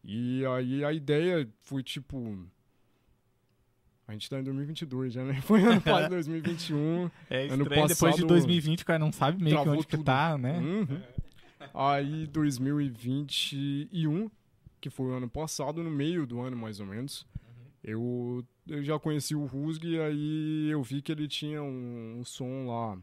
E 0.02 0.42
aí 0.46 0.82
a 0.82 0.94
ideia 0.94 1.46
foi 1.60 1.82
tipo. 1.82 2.38
A 4.08 4.12
gente 4.12 4.30
tá 4.30 4.40
em 4.40 4.44
2022 4.44 5.12
já, 5.12 5.22
né? 5.22 5.38
Foi 5.44 5.62
ano 5.62 5.78
passado, 5.78 6.10
2021. 6.10 7.10
É 7.28 7.48
Ano 7.48 7.64
estranho, 7.64 7.68
depois 7.68 7.88
de 7.88 8.00
passado, 8.00 8.26
2020 8.28 8.82
o 8.82 8.86
cara 8.86 8.98
não 8.98 9.12
sabe 9.12 9.44
meio 9.44 9.62
que 9.62 9.68
onde 9.68 9.86
que 9.86 9.96
tudo. 9.98 10.06
tá, 10.06 10.38
né? 10.38 10.58
Uhum. 10.58 11.02
Aí 11.74 12.26
2021, 12.28 14.30
que 14.80 14.88
foi 14.88 15.06
o 15.06 15.12
ano 15.12 15.28
passado, 15.28 15.82
no 15.82 15.90
meio 15.90 16.26
do 16.26 16.40
ano 16.40 16.56
mais 16.56 16.80
ou 16.80 16.86
menos, 16.86 17.26
eu, 17.84 18.42
eu 18.68 18.82
já 18.82 18.98
conheci 18.98 19.34
o 19.34 19.44
Rusg 19.44 19.84
e 19.84 20.00
aí 20.00 20.68
eu 20.70 20.82
vi 20.82 21.00
que 21.00 21.12
ele 21.12 21.28
tinha 21.28 21.62
um, 21.62 22.18
um 22.18 22.24
som 22.24 22.66
lá, 22.66 22.98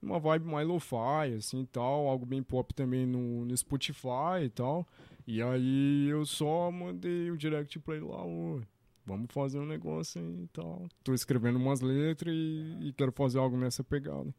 uma 0.00 0.18
vibe 0.18 0.46
mais 0.46 0.66
lo-fi, 0.66 1.34
assim 1.36 1.62
e 1.62 1.66
tal, 1.66 2.06
algo 2.06 2.26
bem 2.26 2.42
pop 2.42 2.72
também 2.74 3.06
no, 3.06 3.44
no 3.44 3.56
Spotify 3.56 4.44
e 4.44 4.50
tal. 4.50 4.86
E 5.26 5.42
aí 5.42 6.08
eu 6.08 6.24
só 6.24 6.70
mandei 6.70 7.30
o 7.30 7.36
direct 7.36 7.78
pra 7.80 7.96
ele 7.96 8.04
lá, 8.04 8.24
ô, 8.24 8.60
vamos 9.04 9.26
fazer 9.32 9.58
um 9.58 9.66
negócio 9.66 10.20
e 10.20 10.46
tal. 10.48 10.86
Tô 11.02 11.14
escrevendo 11.14 11.56
umas 11.56 11.80
letras 11.80 12.34
e, 12.34 12.88
e 12.88 12.92
quero 12.92 13.12
fazer 13.12 13.38
algo 13.38 13.56
nessa 13.56 13.82
pegada. 13.82 14.32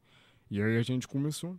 E 0.49 0.61
aí 0.61 0.77
a 0.77 0.83
gente 0.83 1.07
começou. 1.07 1.57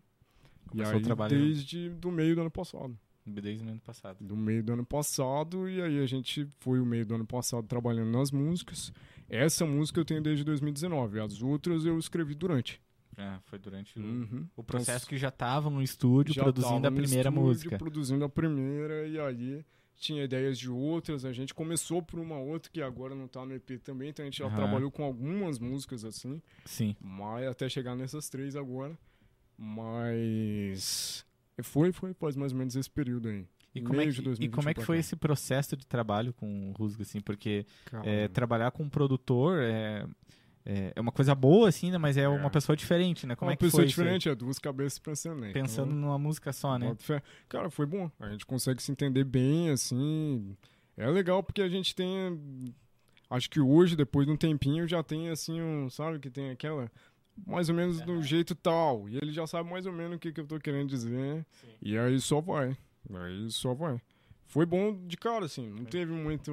Começou 0.68 1.00
e 1.00 1.12
aí, 1.12 1.28
desde 1.28 1.90
do 1.90 2.10
meio 2.10 2.34
do 2.34 2.42
ano 2.42 2.50
passado. 2.50 2.96
Desde 3.28 3.64
o 3.64 3.68
ano 3.68 3.80
passado. 3.80 4.16
Do 4.20 4.36
meio 4.36 4.62
do 4.62 4.72
ano 4.72 4.84
passado, 4.84 5.68
e 5.68 5.80
aí 5.82 5.98
a 6.00 6.06
gente 6.06 6.46
foi 6.60 6.80
o 6.80 6.86
meio 6.86 7.04
do 7.06 7.14
ano 7.14 7.26
passado 7.26 7.66
trabalhando 7.66 8.10
nas 8.10 8.30
músicas. 8.30 8.92
Essa 9.28 9.64
música 9.66 10.00
eu 10.00 10.04
tenho 10.04 10.22
desde 10.22 10.42
2019, 10.44 11.20
as 11.20 11.42
outras 11.42 11.84
eu 11.84 11.98
escrevi 11.98 12.34
durante. 12.34 12.80
É, 13.16 13.36
foi 13.46 13.58
durante 13.58 13.98
o, 13.98 14.02
Uhum. 14.02 14.46
o 14.56 14.62
processo 14.62 15.06
que 15.06 15.16
já 15.16 15.30
tava 15.30 15.68
no 15.68 15.82
estúdio 15.82 16.34
produzindo 16.34 16.86
a 16.86 16.90
no 16.90 16.96
primeira 16.96 17.28
estúdio, 17.28 17.32
música. 17.48 17.76
Produzindo 17.78 18.24
a 18.24 18.28
primeira, 18.28 19.06
e 19.08 19.18
aí 19.18 19.64
tinha 19.96 20.22
ideias 20.22 20.56
de 20.56 20.70
outras. 20.70 21.24
A 21.24 21.32
gente 21.32 21.52
começou 21.52 22.00
por 22.00 22.20
uma 22.20 22.38
outra 22.38 22.70
que 22.70 22.80
agora 22.80 23.16
não 23.16 23.26
tá 23.26 23.44
no 23.44 23.52
EP 23.52 23.78
também, 23.82 24.10
então 24.10 24.22
a 24.22 24.26
gente 24.26 24.38
já 24.38 24.48
trabalhou 24.50 24.88
com 24.90 25.02
algumas 25.02 25.58
músicas 25.58 26.04
assim. 26.04 26.40
Sim. 26.64 26.94
Mas 27.00 27.48
até 27.48 27.68
chegar 27.68 27.96
nessas 27.96 28.28
três 28.28 28.54
agora. 28.54 28.96
Mas. 29.56 31.26
Foi, 31.62 31.92
foi, 31.92 32.12
faz 32.14 32.36
mais 32.36 32.52
ou 32.52 32.58
menos 32.58 32.76
esse 32.76 32.90
período 32.90 33.28
aí. 33.28 33.44
E 33.74 33.80
como, 33.82 34.00
é 34.00 34.06
que, 34.06 34.10
e 34.40 34.48
como 34.48 34.68
é 34.68 34.74
que 34.74 34.80
2021 34.80 34.82
foi 34.84 34.98
esse 34.98 35.14
processo 35.14 35.76
de 35.76 35.86
trabalho 35.86 36.32
com 36.32 36.70
o 36.70 36.72
Rusga, 36.72 37.02
assim? 37.02 37.20
Porque 37.20 37.66
é, 38.02 38.26
trabalhar 38.28 38.70
com 38.70 38.82
um 38.84 38.88
produtor 38.88 39.58
é, 39.60 40.06
é, 40.64 40.92
é 40.96 41.00
uma 41.00 41.12
coisa 41.12 41.34
boa, 41.34 41.68
assim, 41.68 41.90
né? 41.90 41.98
Mas 41.98 42.16
é, 42.16 42.22
É. 42.22 42.28
uma 42.28 42.50
pessoa 42.50 42.74
diferente, 42.76 43.26
né? 43.26 43.36
Como 43.36 43.48
uma 43.50 43.54
é 43.54 43.56
que 43.56 43.60
pessoa 43.60 43.78
foi 43.80 43.84
aí? 43.84 43.88
diferente, 43.88 44.28
é 44.28 44.34
duas 44.34 44.58
cabeças 44.58 44.98
pensando, 44.98 45.40
né? 45.40 45.52
Pensando 45.52 45.88
Então, 45.90 46.00
numa 46.00 46.18
música 46.18 46.52
só, 46.52 46.78
né? 46.78 46.94
fé. 46.98 47.22
Cara, 47.48 47.70
foi 47.70 47.86
bom. 47.86 48.10
A 48.18 48.28
gente 48.30 48.44
consegue 48.46 48.82
se 48.82 48.90
entender 48.90 49.24
bem, 49.24 49.70
assim. 49.70 50.56
É 50.96 51.08
legal 51.08 51.42
porque 51.42 51.62
a 51.62 51.68
gente 51.68 51.94
tem. 51.94 52.74
Acho 53.30 53.50
que 53.50 53.60
hoje, 53.60 53.94
depois 53.94 54.26
de 54.26 54.32
um 54.32 54.36
tempinho, 54.36 54.88
já 54.88 55.02
tem 55.02 55.28
assim, 55.28 55.60
um, 55.60 55.90
sabe, 55.90 56.18
que 56.18 56.30
tem 56.30 56.50
aquela. 56.50 56.90
Mais 57.46 57.68
ou 57.68 57.74
menos 57.74 58.00
do 58.00 58.22
jeito 58.22 58.54
tal. 58.54 59.08
E 59.08 59.16
ele 59.16 59.32
já 59.32 59.46
sabe 59.46 59.70
mais 59.70 59.86
ou 59.86 59.92
menos 59.92 60.16
o 60.16 60.18
que, 60.18 60.32
que 60.32 60.40
eu 60.40 60.46
tô 60.46 60.58
querendo 60.58 60.88
dizer. 60.88 61.44
E 61.80 61.96
aí 61.96 62.20
só 62.20 62.40
vai. 62.40 62.76
Aí 63.12 63.50
só 63.50 63.74
vai. 63.74 64.00
Foi 64.46 64.64
bom 64.64 64.96
de 65.06 65.16
cara, 65.16 65.44
assim. 65.44 65.68
Não 65.68 65.84
teve 65.84 66.12
muito. 66.12 66.52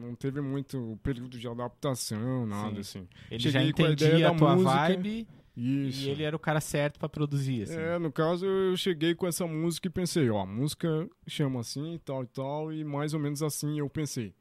Não 0.00 0.14
teve 0.14 0.40
muito 0.40 0.98
período 1.02 1.38
de 1.38 1.48
adaptação, 1.48 2.46
nada, 2.46 2.74
Sim. 2.74 2.80
assim. 2.80 3.08
Ele 3.30 3.40
Cheguei 3.42 3.60
já 3.60 3.66
a 3.66 3.68
entendia 3.70 4.28
a 4.28 4.32
da 4.32 4.36
tua 4.38 4.54
música. 4.54 4.72
vibe 4.74 5.28
Isso. 5.56 6.06
e 6.06 6.10
ele 6.10 6.22
era 6.22 6.36
o 6.36 6.38
cara 6.38 6.60
certo 6.60 6.98
pra 7.00 7.08
produzir, 7.08 7.62
assim. 7.62 7.76
É, 7.78 7.98
no 7.98 8.12
caso 8.12 8.46
eu 8.46 8.76
cheguei 8.76 9.14
com 9.14 9.26
essa 9.26 9.44
música 9.46 9.88
e 9.88 9.90
pensei, 9.90 10.30
ó, 10.30 10.42
a 10.42 10.46
música 10.46 11.08
chama 11.26 11.60
assim 11.60 11.94
e 11.94 11.98
tal 11.98 12.22
e 12.22 12.26
tal, 12.28 12.72
e 12.72 12.84
mais 12.84 13.12
ou 13.12 13.18
menos 13.20 13.42
assim 13.42 13.78
eu 13.80 13.90
pensei. 13.90 14.32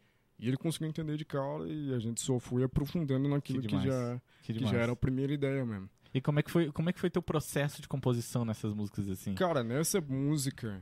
E 0.46 0.48
ele 0.48 0.58
conseguiu 0.58 0.88
entender 0.88 1.18
de 1.18 1.26
cara 1.26 1.68
e 1.68 1.92
a 1.92 1.98
gente 1.98 2.22
só 2.22 2.38
foi 2.40 2.64
aprofundando 2.64 3.28
naquilo 3.28 3.62
Que 3.62 3.68
que, 3.68 3.82
já, 3.82 4.22
Que 4.44 4.54
que 4.54 4.66
já 4.68 4.78
era 4.78 4.92
a 4.92 4.96
primeira 4.96 5.34
ideia 5.34 5.66
mesmo. 5.66 5.90
E 6.14 6.22
como 6.22 6.40
é 6.40 6.44
que 6.44 6.52
foi, 6.52 6.72
como 6.72 6.88
é 6.88 6.94
que 6.94 7.00
foi 7.00 7.10
teu 7.10 7.22
processo 7.22 7.82
de 7.82 7.88
composição 7.88 8.46
nessas 8.46 8.72
músicas, 8.72 9.10
assim? 9.10 9.34
Cara, 9.34 9.64
nessa 9.64 10.00
música, 10.00 10.82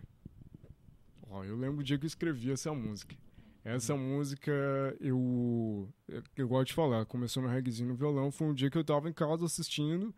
ó, 1.29 1.45
eu 1.45 1.55
lembro 1.55 1.79
o 1.79 1.83
dia 1.83 1.97
que 1.97 2.05
eu 2.05 2.07
escrevi 2.07 2.51
essa 2.51 2.73
música. 2.73 3.15
Essa 3.63 3.95
música, 3.95 4.51
eu, 4.99 5.89
eu, 6.09 6.21
eu 6.35 6.47
gosto 6.49 6.67
de 6.67 6.73
falar, 6.73 7.05
começou 7.05 7.41
no 7.41 7.47
reggaezinho 7.47 7.87
no 7.87 7.95
violão, 7.95 8.29
foi 8.29 8.47
um 8.47 8.53
dia 8.53 8.69
que 8.69 8.77
eu 8.77 8.83
tava 8.83 9.09
em 9.09 9.13
casa 9.13 9.45
assistindo, 9.45 10.13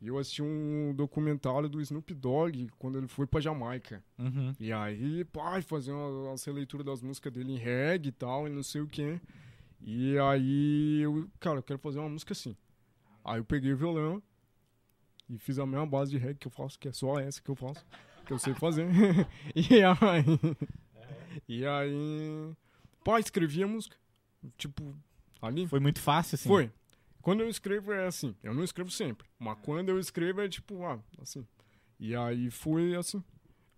e 0.00 0.08
eu 0.08 0.16
assisti 0.16 0.42
um 0.42 0.94
documentário 0.94 1.68
do 1.68 1.80
Snoop 1.80 2.14
Dogg, 2.14 2.70
quando 2.78 2.96
ele 2.96 3.06
foi 3.06 3.26
pra 3.26 3.40
Jamaica. 3.40 4.02
Uhum. 4.18 4.52
E 4.58 4.72
aí, 4.72 5.24
pai, 5.26 5.60
fazer 5.60 5.92
uma, 5.92 6.30
uma 6.30 6.36
releitura 6.44 6.82
das 6.82 7.02
músicas 7.02 7.32
dele 7.32 7.52
em 7.52 7.58
reggae 7.58 8.08
e 8.08 8.12
tal, 8.12 8.46
e 8.46 8.50
não 8.50 8.62
sei 8.62 8.80
o 8.80 8.86
que. 8.86 9.20
E 9.82 10.18
aí, 10.18 11.02
eu, 11.02 11.28
cara, 11.38 11.58
eu 11.58 11.62
quero 11.62 11.78
fazer 11.78 11.98
uma 11.98 12.08
música 12.08 12.32
assim. 12.32 12.56
Aí 13.22 13.38
eu 13.38 13.44
peguei 13.44 13.74
o 13.74 13.76
violão 13.76 14.22
e 15.28 15.36
fiz 15.36 15.58
a 15.58 15.66
mesma 15.66 15.86
base 15.86 16.10
de 16.10 16.16
reggae 16.16 16.38
que 16.38 16.46
eu 16.46 16.52
faço, 16.52 16.78
que 16.78 16.88
é 16.88 16.92
só 16.92 17.18
essa 17.18 17.42
que 17.42 17.50
eu 17.50 17.54
faço, 17.54 17.84
que 18.24 18.32
eu 18.32 18.38
sei 18.38 18.54
fazer. 18.54 18.88
e 19.54 19.82
aí, 19.82 20.56
e 21.46 21.66
aí, 21.66 22.52
pai, 23.04 23.20
escrevi 23.20 23.62
a 23.62 23.66
música. 23.66 23.96
Tipo, 24.56 24.96
ali. 25.42 25.66
Foi 25.66 25.80
muito 25.80 26.00
fácil, 26.00 26.36
assim? 26.36 26.48
Foi. 26.48 26.72
Quando 27.22 27.40
eu 27.40 27.48
escrevo 27.48 27.92
é 27.92 28.06
assim, 28.06 28.34
eu 28.42 28.54
não 28.54 28.64
escrevo 28.64 28.90
sempre, 28.90 29.26
mas 29.38 29.58
quando 29.62 29.88
eu 29.90 29.98
escrevo 29.98 30.40
é 30.40 30.48
tipo, 30.48 30.84
ah, 30.84 30.98
assim. 31.20 31.46
E 31.98 32.14
aí 32.16 32.50
foi 32.50 32.94
assim. 32.94 33.22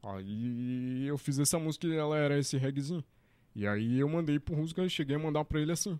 Aí 0.03 1.07
eu 1.07 1.17
fiz 1.19 1.39
essa 1.39 1.59
música 1.59 1.87
e 1.87 1.95
ela 1.97 2.17
era 2.17 2.39
esse 2.39 2.57
reggaezinho. 2.57 3.05
E 3.55 3.67
aí 3.67 3.99
eu 3.99 4.09
mandei 4.09 4.39
pro 4.39 4.55
Rusga, 4.55 4.89
cheguei 4.89 5.17
a 5.17 5.19
mandar 5.19 5.45
pra 5.45 5.61
ele 5.61 5.73
assim. 5.73 5.99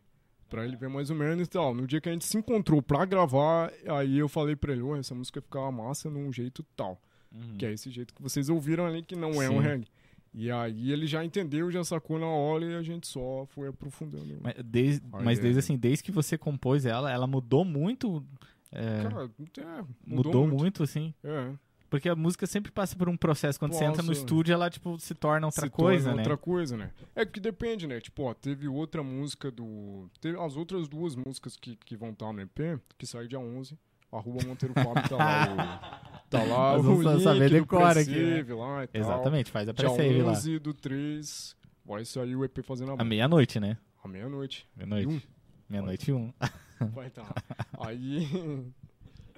Pra 0.49 0.65
ele 0.65 0.77
ver 0.77 0.89
mais 0.89 1.09
ou 1.11 1.17
menos 1.17 1.47
e 1.47 1.51
tal. 1.51 1.75
No 1.75 1.87
dia 1.87 2.01
que 2.01 2.09
a 2.09 2.13
gente 2.13 2.25
se 2.25 2.37
encontrou 2.37 2.83
pra 2.83 3.05
gravar, 3.05 3.73
aí 3.89 4.19
eu 4.19 4.29
falei 4.29 4.55
pra 4.55 4.73
ele, 4.73 4.83
"Ô, 4.83 4.95
essa 4.97 5.15
música 5.15 5.41
ficava 5.41 5.71
massa 5.73 6.11
num 6.11 6.33
jeito 6.33 6.63
tal. 6.77 7.01
Uhum. 7.33 7.57
Que 7.57 7.67
é 7.67 7.73
esse 7.73 7.91
jeito 7.91 8.13
que 8.15 8.23
vocês 8.23 8.49
ouviram 8.49 8.87
ali, 8.87 9.03
que 9.03 9.17
não 9.17 9.43
é 9.43 9.49
um 9.49 9.55
Sim. 9.55 9.61
reggae. 9.61 9.89
E 10.35 10.51
aí 10.51 10.91
ele 10.91 11.07
já 11.07 11.25
entendeu, 11.25 11.71
já 11.71 11.85
sacou 11.85 12.19
na 12.19 12.27
hora 12.27 12.65
e 12.65 12.75
a 12.75 12.83
gente 12.83 13.07
só 13.07 13.47
foi 13.51 13.69
aprofundando. 13.69 14.39
Mas, 14.41 14.55
desde, 14.65 15.03
Aí 15.13 15.25
mas 15.25 15.39
é. 15.39 15.43
desde 15.43 15.59
assim, 15.59 15.77
desde 15.77 16.03
que 16.03 16.11
você 16.11 16.39
compôs 16.39 16.87
ela, 16.87 17.13
ela 17.13 17.27
mudou 17.27 17.65
muito. 17.65 18.25
é, 18.71 19.03
Cara, 19.03 19.31
é, 19.59 19.85
mudou, 20.07 20.47
muito. 20.47 20.83
assim. 20.83 21.13
É. 21.23 21.53
Porque 21.91 22.09
a 22.09 22.17
música 22.17 22.47
sempre 22.47 22.73
passa 22.73 22.97
por 22.97 23.07
um 23.11 23.17
processo. 23.19 23.59
Quando 23.59 23.75
você 23.75 23.85
entra 23.85 24.03
no 24.03 24.13
estúdio, 24.13 24.55
ela, 24.55 24.71
tipo, 24.71 24.99
se 24.99 25.15
torna 25.15 25.47
outra 25.47 25.67
se 25.67 25.71
coisa, 25.71 26.05
torna 26.05 26.17
né? 26.17 26.23
outra 26.23 26.39
coisa, 26.39 26.75
né? 26.75 26.91
É 27.15 27.27
que 27.27 27.39
depende, 27.39 27.87
né? 27.87 28.01
Tipo, 28.01 28.23
ó, 28.23 28.33
teve 28.33 28.67
outra 28.67 29.03
música 29.03 29.51
do... 29.51 30.09
Teve 30.19 30.39
as 30.41 30.57
outras 30.57 30.89
duas 30.89 31.15
músicas 31.15 31.55
que, 31.55 31.77
que 31.77 31.95
vão 31.95 32.09
estar 32.09 32.33
no 32.33 32.41
EP, 32.41 32.81
que 32.97 33.05
sai 33.05 33.27
dia 33.29 33.39
11. 33.39 33.79
Arroba 34.11 34.43
Monteiro 34.47 34.73
Fábio 34.73 35.09
tá 35.09 35.17
lá. 35.17 35.92
Tá 36.33 36.43
lá 36.45 36.79
Nós 36.79 36.87
o 36.87 37.03
link 37.03 37.23
saber 37.23 37.51
do 37.51 37.61
decora 37.61 38.01
aqui, 38.01 38.11
né? 38.11 38.55
lá 38.55 38.85
e 38.85 38.87
tal. 38.87 39.03
Exatamente, 39.03 39.51
faz 39.51 39.69
a 39.69 39.75
pré-save 39.75 40.23
lá. 40.23 40.33
11 40.33 40.59
do 40.61 40.73
3 40.73 41.55
vai 41.85 42.07
sair 42.07 42.35
o 42.35 42.43
EP 42.43 42.63
Fazendo 42.65 42.93
À 42.93 42.95
Amor. 42.95 43.05
meia-noite, 43.05 43.61
né? 43.61 43.77
À 44.03 44.09
meia-noite. 44.09 44.67
Meia-noite. 44.75 45.09
Um. 45.09 45.21
Meia-noite 45.69 46.11
e 46.11 46.15
um. 46.15 46.33
Vai 46.95 47.09
estar. 47.09 47.33
Aí, 47.79 48.27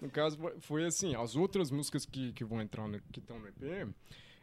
no 0.01 0.09
caso, 0.09 0.39
foi- 0.61 0.85
assim, 0.87 1.15
as 1.17 1.35
outras 1.37 1.71
músicas 1.71 2.07
que, 2.07 2.33
que 2.33 2.45
vão 2.45 2.63
entrar, 2.63 2.87
no, 2.89 2.99
que 3.13 3.19
estão 3.19 3.39
no 3.39 3.49
EP, 3.49 3.89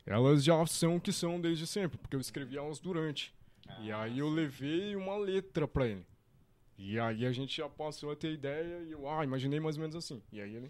elas 0.05 0.43
já 0.43 0.63
são 0.67 0.97
o 0.97 1.01
que 1.01 1.11
são 1.11 1.39
desde 1.39 1.65
sempre, 1.65 1.97
porque 1.97 2.15
eu 2.15 2.19
escrevi 2.19 2.57
elas 2.57 2.79
durante. 2.79 3.33
E 3.79 3.91
aí 3.91 4.19
eu 4.19 4.29
levei 4.29 4.95
uma 4.95 5.17
letra 5.17 5.67
pra 5.67 5.87
ele. 5.87 6.05
E 6.77 6.99
aí 6.99 7.25
a 7.25 7.31
gente 7.31 7.55
já 7.57 7.69
passou 7.69 8.11
a 8.11 8.15
ter 8.15 8.33
ideia 8.33 8.83
e 8.87 8.91
eu, 8.91 9.09
ah, 9.09 9.23
imaginei 9.23 9.59
mais 9.59 9.77
ou 9.77 9.81
menos 9.81 9.95
assim. 9.95 10.21
E 10.31 10.41
aí 10.41 10.53
ele... 10.55 10.69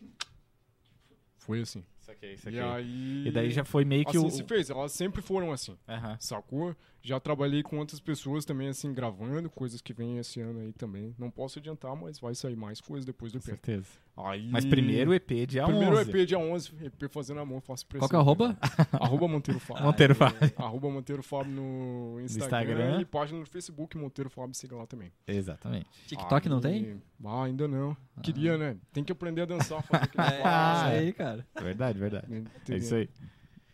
Foi 1.42 1.62
assim. 1.62 1.84
Isso 2.00 2.12
aqui, 2.12 2.34
isso 2.34 2.50
E 2.50 2.60
aí... 2.60 3.28
E 3.28 3.32
daí 3.32 3.50
já 3.50 3.66
foi 3.66 3.84
meio 3.84 4.06
que 4.06 4.16
assim 4.16 4.26
o. 4.26 4.30
se 4.30 4.44
fez, 4.44 4.70
elas 4.70 4.92
sempre 4.92 5.24
foram 5.24 5.52
assim. 5.52 5.76
Aham. 5.88 6.16
Sacou? 6.20 6.76
Já 7.04 7.20
trabalhei 7.20 7.64
com 7.64 7.80
outras 7.80 8.00
pessoas 8.00 8.46
também, 8.46 8.68
assim, 8.70 8.94
gravando, 8.94 9.50
coisas 9.50 9.82
que 9.82 9.92
vem 9.92 10.18
esse 10.20 10.40
ano 10.40 10.60
aí 10.60 10.72
também. 10.74 11.16
Não 11.18 11.32
posso 11.32 11.58
adiantar, 11.58 11.96
mas 11.96 12.20
vai 12.20 12.36
sair 12.36 12.56
mais 12.56 12.80
coisas 12.80 13.06
depois 13.06 13.32
do 13.32 13.40
Com 13.40 13.44
EP. 13.46 13.46
certeza. 13.50 13.88
Aí... 14.16 14.50
Mas 14.52 14.66
primeiro 14.66 15.12
EP 15.14 15.32
dia 15.48 15.64
Primeiro 15.66 15.98
11. 15.98 16.10
EP 16.12 16.28
dia 16.28 16.38
11, 16.38 16.72
EP 16.84 17.10
fazendo 17.12 17.40
amor, 17.40 17.60
faço 17.62 17.86
pressão. 17.88 18.08
Qual 18.08 18.10
que 18.10 18.16
é 18.16 18.20
o 18.20 18.22
arroba? 18.22 18.56
Arroba 18.92 19.28
Monteiro 19.28 19.60
Fábio. 19.60 19.84
Monteiro 19.84 20.14
Fábio. 20.14 20.38
Arroba 20.58 20.90
Monteiro 20.92 21.24
Fábio 21.24 21.52
no 21.54 22.20
Instagram, 22.22 22.72
Instagram. 22.74 23.02
e 23.02 23.06
página 23.06 23.40
no 23.40 23.46
Facebook, 23.48 23.98
Monteiro 23.98 24.30
Fábio, 24.30 24.54
siga 24.54 24.76
lá 24.76 24.86
também. 24.86 25.12
Exatamente. 25.26 25.88
TikTok 26.06 26.48
não 26.50 26.58
Aí- 26.58 26.62
tem? 26.62 27.02
Ah, 27.26 27.44
ainda 27.46 27.68
não. 27.68 27.98
Queria, 28.22 28.58
né? 28.58 28.78
Tem 28.94 29.04
que 29.04 29.12
aprender 29.12 29.42
a 29.42 29.46
dançar, 29.46 29.82
fazer 29.84 30.10
É, 30.20 30.36
isso 30.38 30.86
aí, 30.86 31.14
cara. 31.14 31.48
Verdade, 31.60 31.98
verdade. 31.98 32.28
É 32.70 32.76
isso 32.78 32.94
aí. 32.94 33.10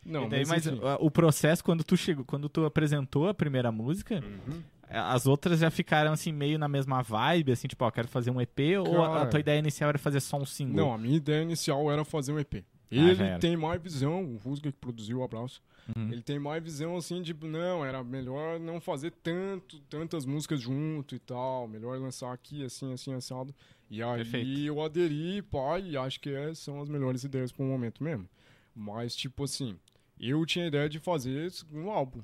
Não, 0.07 0.25
e 0.25 0.29
daí, 0.29 0.45
mas, 0.47 0.65
mas 0.65 0.79
o 0.99 1.11
processo, 1.11 1.63
quando 1.63 1.83
tu 1.83 1.97
chegou, 1.97 2.23
quando 2.23 2.47
tu 2.47 2.65
apresentou 2.65 3.27
a 3.27 3.33
primeira 3.33 3.71
música, 3.71 4.23
Uhum. 4.23 4.63
as 4.89 5.27
outras 5.27 5.59
já 5.59 5.69
ficaram 5.69 6.13
assim, 6.13 6.31
meio 6.31 6.57
na 6.57 6.67
mesma 6.67 7.01
vibe, 7.01 7.51
assim, 7.51 7.67
tipo, 7.67 7.83
ó, 7.83 7.91
quero 7.91 8.07
fazer 8.07 8.31
um 8.31 8.39
EP, 8.41 8.59
ou 8.79 9.03
a, 9.03 9.07
a 9.07 9.09
Cara. 9.17 9.29
tua 9.29 9.39
ideia 9.41 9.59
inicial 9.59 9.89
era 9.89 9.97
fazer 9.97 10.21
só 10.21 10.37
um 10.37 10.45
single? 10.45 10.75
Não, 10.77 10.93
a 10.93 10.97
minha 10.97 11.17
ideia 11.17 11.41
inicial 11.43 11.91
era 11.91 12.05
fazer 12.05 12.31
um 12.31 12.39
EP. 12.39 12.55
Ah, 12.89 12.95
Ele 12.95 13.21
era. 13.21 13.37
tem 13.39 13.57
mais 13.57 13.81
visão, 13.81 14.23
o 14.23 14.37
Rusga 14.37 14.71
que 14.71 14.77
produziu 14.77 15.17
o 15.19 15.23
abraço. 15.23 15.61
Uhum. 15.93 16.09
Ele 16.11 16.21
tem 16.21 16.39
mais 16.39 16.63
visão 16.63 16.95
assim 16.95 17.21
de 17.21 17.33
não, 17.33 17.83
era 17.85 18.01
melhor 18.03 18.59
não 18.59 18.79
fazer 18.79 19.11
tanto, 19.23 19.79
tantas 19.89 20.25
músicas 20.25 20.61
junto 20.61 21.13
e 21.15 21.19
tal, 21.19 21.67
melhor 21.67 21.97
lançar 21.99 22.31
aqui 22.31 22.63
assim, 22.63 22.93
assim, 22.93 23.13
assado. 23.13 23.53
E 23.89 24.01
aí 24.01 24.17
Perfeito. 24.17 24.59
eu 24.61 24.81
aderi, 24.81 25.41
pá, 25.41 25.79
e 25.79 25.95
acho 25.97 26.19
que 26.21 26.29
é- 26.29 26.53
são 26.53 26.81
as 26.81 26.87
melhores 26.89 27.23
ideias 27.25 27.51
pro 27.51 27.65
momento 27.65 28.01
mesmo. 28.03 28.27
Mas 28.75 29.15
tipo 29.15 29.43
assim, 29.45 29.77
eu 30.19 30.45
tinha 30.45 30.65
a 30.65 30.67
ideia 30.67 30.89
de 30.89 30.99
fazer 30.99 31.51
um 31.73 31.89
álbum, 31.91 32.21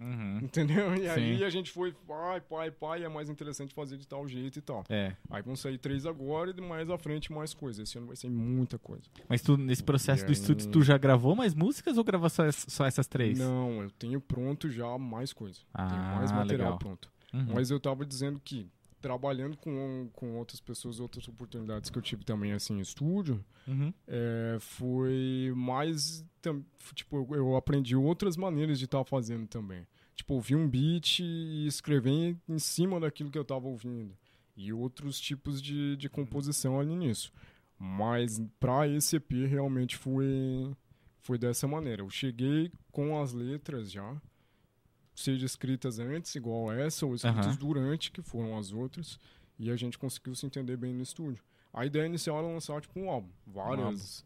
Uhum. 0.00 0.38
entendeu? 0.42 0.94
E 0.96 1.06
aí 1.08 1.38
Sim. 1.38 1.44
a 1.44 1.50
gente 1.50 1.70
foi, 1.70 1.92
pai, 2.06 2.40
pai, 2.40 2.70
pai, 2.70 3.04
é 3.04 3.08
mais 3.08 3.28
interessante 3.28 3.74
fazer 3.74 3.98
de 3.98 4.06
tal 4.08 4.26
jeito 4.26 4.58
e 4.58 4.62
tal. 4.62 4.82
É. 4.88 5.14
Aí 5.28 5.42
vão 5.42 5.54
sair 5.54 5.76
três 5.76 6.06
agora 6.06 6.54
e 6.56 6.60
mais 6.60 6.88
à 6.88 6.96
frente 6.96 7.30
mais 7.32 7.52
coisas. 7.52 7.86
Esse 7.88 7.98
ano 7.98 8.06
vai 8.06 8.16
ser 8.16 8.30
muita 8.30 8.78
coisa. 8.78 9.04
Mas 9.28 9.42
tu, 9.42 9.56
nesse 9.58 9.82
processo 9.84 10.24
do 10.24 10.32
estúdio, 10.32 10.66
aí- 10.66 10.72
tu 10.72 10.82
já 10.82 10.96
gravou 10.96 11.36
mais 11.36 11.54
músicas 11.54 11.98
ou 11.98 12.04
gravou 12.04 12.30
só, 12.30 12.50
só 12.50 12.86
essas 12.86 13.06
três? 13.06 13.38
Não, 13.38 13.82
eu 13.82 13.90
tenho 13.90 14.20
pronto 14.20 14.70
já 14.70 14.96
mais 14.96 15.32
coisa. 15.34 15.60
tenho 15.76 15.88
Ah, 15.88 16.16
mais 16.16 16.32
material 16.32 16.58
legal. 16.72 16.78
pronto. 16.78 17.10
Uhum. 17.34 17.46
Mas 17.54 17.70
eu 17.70 17.78
tava 17.78 18.04
dizendo 18.06 18.40
que 18.42 18.66
trabalhando 19.00 19.56
com, 19.56 20.08
com 20.12 20.36
outras 20.36 20.60
pessoas, 20.60 21.00
outras 21.00 21.26
oportunidades 21.28 21.90
que 21.90 21.98
eu 21.98 22.02
tive 22.02 22.24
também 22.24 22.52
assim 22.52 22.74
em 22.78 22.80
estúdio, 22.80 23.44
Uhum. 23.66 23.92
é, 24.06 24.56
foi 24.60 25.52
mais 25.54 26.24
tipo 26.94 27.34
eu, 27.34 27.56
aprendi 27.56 27.94
outras 27.94 28.36
maneiras 28.36 28.78
de 28.78 28.86
estar 28.86 29.04
fazendo 29.04 29.46
também. 29.46 29.86
Tipo, 30.14 30.34
ouvir 30.34 30.56
um 30.56 30.68
beat 30.68 31.20
e 31.20 31.66
escrever 31.66 32.36
em, 32.48 32.58
cima 32.58 33.00
daquilo 33.00 33.30
que 33.30 33.38
eu 33.38 33.44
tava 33.44 33.66
ouvindo 33.68 34.14
e 34.56 34.72
outros 34.72 35.18
tipos 35.18 35.62
de, 35.62 35.96
de 35.96 36.08
composição 36.08 36.78
ali 36.78 36.94
nisso. 36.94 37.32
Mas 37.78 38.42
pra 38.58 38.86
esse 38.86 39.16
EP 39.16 39.30
realmente 39.48 39.96
foi 39.96 40.74
foi 41.22 41.38
dessa 41.38 41.66
maneira. 41.68 42.02
Eu 42.02 42.10
cheguei 42.10 42.70
com 42.90 43.20
as 43.20 43.32
letras 43.32 43.90
já, 43.90 44.20
seja 45.20 45.46
escritas 45.46 45.98
antes, 45.98 46.34
igual 46.34 46.72
essa, 46.72 47.06
ou 47.06 47.14
escritas 47.14 47.46
Aham. 47.46 47.56
durante, 47.56 48.10
que 48.10 48.22
foram 48.22 48.58
as 48.58 48.72
outras, 48.72 49.18
e 49.58 49.70
a 49.70 49.76
gente 49.76 49.98
conseguiu 49.98 50.34
se 50.34 50.46
entender 50.46 50.76
bem 50.76 50.92
no 50.94 51.02
estúdio. 51.02 51.42
A 51.72 51.86
ideia 51.86 52.06
inicial 52.06 52.38
era 52.38 52.46
lançar 52.46 52.80
tipo 52.80 52.98
um 52.98 53.08
álbum, 53.10 53.28
várias, 53.46 54.24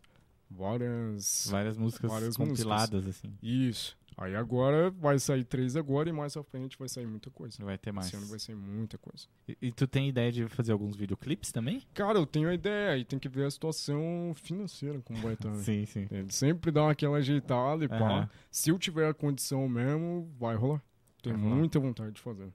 várias, 0.50 1.48
Várias 1.50 1.76
músicas 1.76 2.10
Várias 2.10 2.36
compiladas, 2.36 3.06
assim. 3.06 3.32
isso. 3.42 3.96
Aí 4.16 4.34
agora 4.36 4.90
vai 4.90 5.18
sair 5.18 5.44
três 5.44 5.76
agora 5.76 6.08
e 6.08 6.12
mais 6.12 6.36
à 6.36 6.42
frente 6.42 6.78
vai 6.78 6.88
sair 6.88 7.06
muita 7.06 7.30
coisa. 7.30 7.64
Vai 7.64 7.76
ter 7.76 7.92
mais. 7.92 8.06
Esse 8.06 8.16
ano 8.16 8.26
vai 8.26 8.38
sair 8.38 8.54
muita 8.54 8.96
coisa. 8.96 9.26
E, 9.48 9.56
e 9.60 9.72
tu 9.72 9.86
tem 9.86 10.08
ideia 10.08 10.30
de 10.30 10.48
fazer 10.48 10.72
alguns 10.72 10.96
videoclipes 10.96 11.50
também? 11.50 11.82
Cara, 11.92 12.18
eu 12.18 12.26
tenho 12.26 12.48
a 12.48 12.54
ideia 12.54 12.96
e 12.96 13.04
tem 13.04 13.18
que 13.18 13.28
ver 13.28 13.46
a 13.46 13.50
situação 13.50 14.32
financeira 14.36 15.00
como 15.00 15.20
vai 15.20 15.34
estar. 15.34 15.50
né? 15.52 15.62
Sim, 15.62 15.84
sim. 15.86 16.06
Ele 16.10 16.30
sempre 16.30 16.70
dá 16.70 16.90
aquela 16.90 17.18
ajeitada 17.18 17.84
e 17.84 17.88
pá. 17.88 17.96
Aham. 17.96 18.30
Se 18.50 18.70
eu 18.70 18.78
tiver 18.78 19.08
a 19.08 19.14
condição 19.14 19.68
mesmo, 19.68 20.30
vai 20.38 20.54
rolar. 20.54 20.82
Tenho 21.22 21.36
rolar. 21.36 21.56
muita 21.56 21.80
vontade 21.80 22.12
de 22.12 22.20
fazer. 22.20 22.48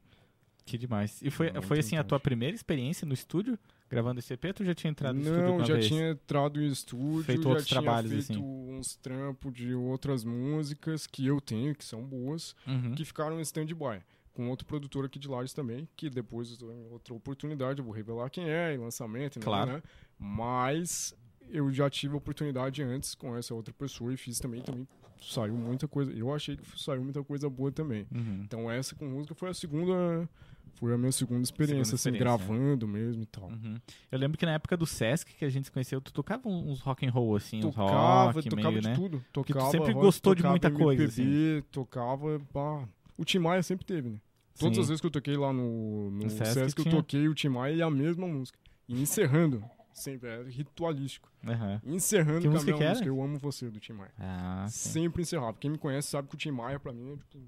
Que 0.65 0.77
demais. 0.77 1.19
E 1.21 1.29
foi, 1.29 1.51
foi 1.61 1.79
assim 1.79 1.97
a 1.97 2.03
tua 2.03 2.17
vontade. 2.17 2.23
primeira 2.23 2.55
experiência 2.55 3.05
no 3.05 3.13
estúdio, 3.13 3.57
gravando 3.89 4.19
esse 4.19 4.33
EP, 4.33 4.45
ou 4.45 4.53
tu 4.53 4.63
já 4.65 4.75
tinha 4.75 4.91
entrado 4.91 5.15
no 5.15 5.21
estúdio 5.21 5.43
Não, 5.57 5.65
já 5.65 5.73
vez? 5.73 5.87
tinha 5.87 6.09
entrado 6.11 6.61
em 6.61 6.67
estúdio, 6.67 7.23
Feito 7.23 7.43
já 7.43 7.49
outros 7.49 7.67
tinha 7.67 7.81
trabalhos, 7.81 8.11
feito 8.11 8.31
assim. 8.33 8.41
uns 8.41 8.95
trampos 8.97 9.53
de 9.53 9.73
outras 9.73 10.23
músicas 10.23 11.07
que 11.07 11.25
eu 11.25 11.41
tenho, 11.41 11.73
que 11.75 11.83
são 11.83 12.03
boas, 12.05 12.55
Uhum. 12.67 12.93
que 12.95 13.03
ficaram 13.03 13.39
em 13.39 13.41
stand-by. 13.41 14.01
Com 14.33 14.47
outro 14.49 14.65
produtor 14.65 15.05
aqui 15.05 15.19
de 15.19 15.27
Lages 15.27 15.53
também, 15.53 15.87
que 15.97 16.09
depois, 16.09 16.61
em 16.61 16.87
outra 16.91 17.13
oportunidade, 17.13 17.79
eu 17.79 17.85
vou 17.85 17.93
revelar 17.93 18.29
quem 18.29 18.49
é, 18.49 18.73
em 18.73 18.77
lançamento, 18.77 19.37
né, 19.39 19.43
Claro. 19.43 19.71
né? 19.73 19.83
Mas 20.17 21.13
eu 21.49 21.71
já 21.73 21.89
tive 21.89 22.15
oportunidade 22.15 22.81
antes 22.83 23.15
com 23.15 23.35
essa 23.35 23.53
outra 23.53 23.73
pessoa 23.73 24.13
e 24.13 24.17
fiz 24.17 24.39
também, 24.39 24.61
também 24.61 24.87
saiu 25.21 25.55
muita 25.55 25.87
coisa. 25.87 26.11
Eu 26.13 26.33
achei 26.33 26.55
que 26.55 26.63
saiu 26.81 27.03
muita 27.03 27.21
coisa 27.23 27.49
boa 27.49 27.71
também. 27.71 28.07
Uhum. 28.13 28.41
Então 28.45 28.71
essa 28.71 28.95
com 28.95 29.05
música 29.05 29.33
foi 29.35 29.49
a 29.49 29.53
segunda, 29.53 30.29
foi 30.75 30.93
a 30.93 30.97
minha 30.97 31.11
segunda 31.11 31.41
experiência, 31.41 31.95
assim, 31.95 32.09
experiência, 32.09 32.19
gravando 32.19 32.87
mesmo 32.87 33.23
e 33.23 33.25
tal. 33.25 33.49
Uhum. 33.49 33.75
Eu 34.11 34.19
lembro 34.19 34.37
que 34.37 34.45
na 34.45 34.53
época 34.53 34.75
do 34.77 34.85
Sesc 34.85 35.35
que 35.35 35.45
a 35.45 35.49
gente 35.49 35.65
se 35.65 35.71
conheceu, 35.71 35.99
tu 35.99 36.13
tocava 36.13 36.47
uns 36.47 36.79
rock 36.81 37.05
and 37.05 37.11
roll, 37.11 37.35
assim, 37.35 37.57
uns 37.59 37.75
tocava, 37.75 38.31
rock 38.31 38.49
tocava 38.49 38.69
meio, 38.69 38.81
de 38.81 38.87
né? 38.87 38.95
tudo. 38.95 39.25
tu 39.31 39.43
Tocava 39.43 39.71
sempre 39.71 39.93
rock, 39.93 40.05
gostou 40.05 40.35
de 40.35 40.43
muita 40.43 40.71
coisa, 40.71 41.05
assim. 41.05 41.23
MPB, 41.23 41.67
Tocava, 41.71 42.39
pá. 42.53 42.87
O 43.17 43.25
Tim 43.25 43.39
Maia 43.39 43.61
sempre 43.63 43.85
teve, 43.85 44.09
né? 44.09 44.17
Todas 44.57 44.75
Sim. 44.75 44.81
as 44.81 44.87
vezes 44.89 45.01
que 45.01 45.07
eu 45.07 45.11
toquei 45.11 45.37
lá 45.37 45.53
no, 45.53 46.11
no, 46.11 46.23
No 46.23 46.29
Sesc 46.29 46.53
Sesc, 46.53 46.79
eu 46.85 46.91
toquei 46.91 47.27
o 47.27 47.33
Tim 47.33 47.49
Maia 47.49 47.73
e 47.73 47.81
a 47.81 47.89
mesma 47.89 48.27
música. 48.27 48.59
E 48.87 49.01
encerrando, 49.01 49.63
sempre, 49.93 50.29
era 50.29 50.49
ritualístico. 50.49 51.31
Aham. 51.45 51.81
Encerrando 51.85 52.41
Que 52.41 52.47
com 52.47 52.51
a 52.51 52.53
música 52.53 52.75
minha 52.75 52.89
música, 52.89 53.07
Eu 53.07 53.21
Amo 53.21 53.37
Você, 53.39 53.69
do 53.69 53.79
Tim 53.79 53.93
Maia. 53.93 54.11
Ah. 54.19 54.65
Sempre 54.69 55.21
encerrava. 55.21 55.57
Quem 55.59 55.71
me 55.71 55.77
conhece 55.77 56.09
sabe 56.09 56.27
que 56.27 56.35
o 56.35 56.37
Tim 56.37 56.51
Maia, 56.51 56.79
pra 56.79 56.91
mim, 56.91 57.13
é 57.13 57.17
tipo, 57.17 57.39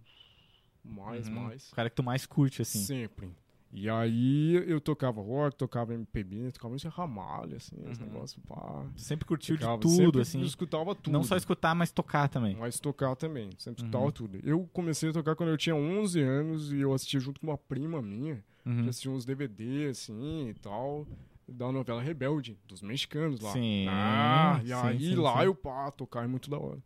mais, 0.83 1.27
Uhum. 1.27 1.35
mais. 1.35 1.71
O 1.71 1.75
cara 1.75 1.89
que 1.89 1.95
tu 1.95 2.03
mais 2.03 2.25
curte, 2.25 2.61
assim. 2.61 2.79
Sempre. 2.79 3.29
E 3.73 3.89
aí 3.89 4.55
eu 4.69 4.81
tocava 4.81 5.21
rock, 5.21 5.55
tocava 5.55 5.93
MPB, 5.93 6.51
tocava 6.51 6.75
esse 6.75 6.89
ramalho, 6.89 7.55
assim, 7.55 7.77
esse 7.89 8.01
Uhum. 8.01 8.07
negócio, 8.07 8.41
pá. 8.41 8.85
Sempre 8.97 9.25
curtiu 9.25 9.57
Tocava, 9.57 9.75
de 9.77 9.81
tudo, 9.83 9.95
sempre 9.95 10.21
assim. 10.21 10.41
escutava 10.41 10.93
tudo. 10.93 11.13
Não 11.13 11.23
só 11.23 11.37
escutar, 11.37 11.73
mas 11.73 11.89
tocar 11.89 12.27
também. 12.27 12.53
Mas 12.57 12.81
tocar 12.81 13.15
também, 13.15 13.49
sempre 13.57 13.81
Uhum. 13.81 13.87
escutava 13.87 14.11
tudo. 14.11 14.39
Eu 14.43 14.69
comecei 14.73 15.09
a 15.09 15.13
tocar 15.13 15.35
quando 15.37 15.49
eu 15.49 15.57
tinha 15.57 15.73
11 15.73 16.19
anos 16.21 16.73
e 16.73 16.79
eu 16.81 16.93
assistia 16.93 17.19
junto 17.21 17.39
com 17.39 17.47
uma 17.47 17.57
prima 17.57 18.01
minha. 18.01 18.43
Uhum. 18.65 18.83
Eu 18.83 18.89
assistia 18.89 19.09
uns 19.09 19.23
DVD, 19.23 19.87
assim, 19.89 20.49
e 20.49 20.53
tal, 20.55 21.07
da 21.47 21.71
novela 21.71 22.01
Rebelde, 22.01 22.57
dos 22.67 22.81
mexicanos 22.81 23.39
lá. 23.39 23.53
Sim, 23.53 23.85
Ah, 23.87 24.59
e 24.63 24.67
sim, 24.67 24.73
aí 24.73 24.99
sim, 24.99 25.15
lá 25.15 25.39
sim. 25.39 25.45
eu, 25.45 25.55
pá, 25.55 25.89
tocar 25.91 26.25
é 26.25 26.27
muito 26.27 26.49
da 26.49 26.59
hora. 26.59 26.79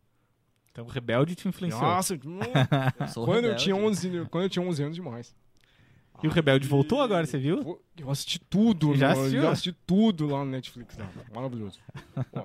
Então 0.76 0.84
o 0.84 0.88
Rebelde 0.88 1.34
te 1.34 1.48
influenciou. 1.48 1.80
Nossa, 1.80 2.12
Eu 2.20 2.20
quando, 3.24 3.46
eu 3.46 3.56
tinha 3.56 3.74
11, 3.74 4.26
quando 4.30 4.44
eu 4.44 4.50
tinha 4.50 4.62
11 4.62 4.82
anos 4.82 4.94
demais. 4.94 5.34
E 6.22 6.26
o 6.26 6.30
Rebelde 6.30 6.68
voltou 6.68 7.00
agora, 7.00 7.24
você 7.24 7.38
viu? 7.38 7.80
Eu 7.96 8.10
assisti 8.10 8.38
tudo. 8.38 8.94
Já 8.94 9.08
no- 9.14 9.20
assistiu? 9.20 9.42
Eu 9.42 9.48
assisti 9.50 9.72
tudo 9.86 10.26
lá 10.26 10.44
no 10.44 10.50
Netflix. 10.50 10.98
Maravilhoso. 11.34 11.78
Ó, 12.34 12.44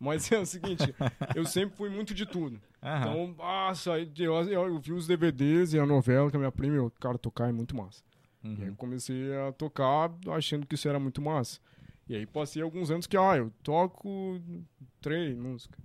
mas 0.00 0.30
é 0.32 0.38
o 0.38 0.46
seguinte, 0.46 0.94
eu 1.34 1.44
sempre 1.44 1.76
fui 1.76 1.90
muito 1.90 2.14
de 2.14 2.24
tudo. 2.24 2.58
Aham. 2.82 2.98
Então, 3.12 3.34
nossa, 3.36 3.98
eu, 3.98 4.32
eu, 4.48 4.50
eu 4.50 4.78
vi 4.78 4.92
os 4.94 5.06
DVDs 5.06 5.74
e 5.74 5.78
a 5.78 5.84
novela 5.84 6.30
que 6.30 6.36
a 6.36 6.38
minha 6.38 6.52
prima, 6.52 6.76
eu, 6.76 6.90
cara, 6.98 7.18
tocar 7.18 7.48
é 7.48 7.52
muito 7.52 7.76
massa. 7.76 8.02
E 8.42 8.48
aí 8.48 8.62
eu 8.62 8.68
Uhum. 8.68 8.74
comecei 8.74 9.34
a 9.36 9.52
tocar 9.52 10.10
achando 10.34 10.66
que 10.66 10.76
isso 10.76 10.88
era 10.88 10.98
muito 11.00 11.20
massa. 11.20 11.58
E 12.08 12.14
aí 12.14 12.24
passei 12.24 12.62
alguns 12.62 12.90
anos 12.90 13.06
que, 13.06 13.16
ah, 13.18 13.36
eu 13.36 13.52
toco 13.62 14.40
três 15.00 15.36
músicas. 15.36 15.78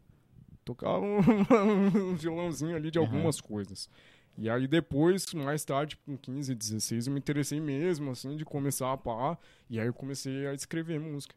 Tocava 0.63 0.99
um, 1.03 1.19
um 2.11 2.15
violãozinho 2.15 2.75
ali 2.75 2.91
de 2.91 2.99
Uhum. 2.99 3.05
algumas 3.05 3.41
coisas. 3.41 3.89
E 4.37 4.49
aí 4.49 4.67
depois, 4.67 5.25
mais 5.33 5.65
tarde, 5.65 5.97
com 6.05 6.17
15, 6.17 6.55
16, 6.55 7.07
eu 7.07 7.13
me 7.13 7.19
interessei 7.19 7.59
mesmo, 7.59 8.11
assim, 8.11 8.35
de 8.37 8.45
começar 8.45 8.91
a 8.93 8.97
pá. 8.97 9.37
E 9.69 9.79
aí 9.79 9.87
eu 9.87 9.93
comecei 9.93 10.47
a 10.47 10.53
escrever 10.53 10.99
música. 10.99 11.35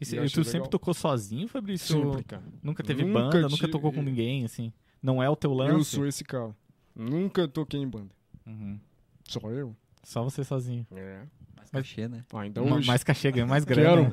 E, 0.00 0.04
e 0.04 0.30
tu 0.30 0.42
sempre 0.42 0.52
legal. 0.60 0.68
tocou 0.68 0.94
sozinho, 0.94 1.46
Fabrício? 1.46 1.94
Sempre, 2.02 2.24
cara. 2.24 2.42
Nunca 2.62 2.82
teve 2.82 3.04
Nunca 3.04 3.20
banda, 3.20 3.48
nunca 3.48 3.68
tocou 3.68 3.92
com 3.92 4.02
ninguém, 4.02 4.44
assim? 4.44 4.72
Não 5.02 5.22
é 5.22 5.28
o 5.28 5.36
teu 5.36 5.52
lance? 5.52 5.72
Eu 5.74 5.84
sou 5.84 6.06
esse 6.06 6.24
cara. 6.24 6.54
Nunca 6.94 7.46
toquei 7.46 7.80
em 7.80 7.86
banda. 7.88 8.10
Uhum. 8.46 8.80
Só 9.24 9.40
eu. 9.50 9.76
Só 10.02 10.22
você 10.24 10.42
sozinho. 10.42 10.86
É. 10.92 11.22
Mais 11.56 11.70
cachê, 11.70 12.08
né? 12.08 12.24
Ainda 12.32 12.62
Ma- 12.62 12.76
hoje. 12.76 12.86
mais 12.86 13.04
cachê, 13.04 13.30
ganha 13.30 13.46
mais 13.46 13.62
grana. 13.66 14.10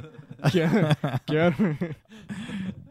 Quero. 0.51 1.25
quero. 1.25 1.55
quero. 1.55 1.95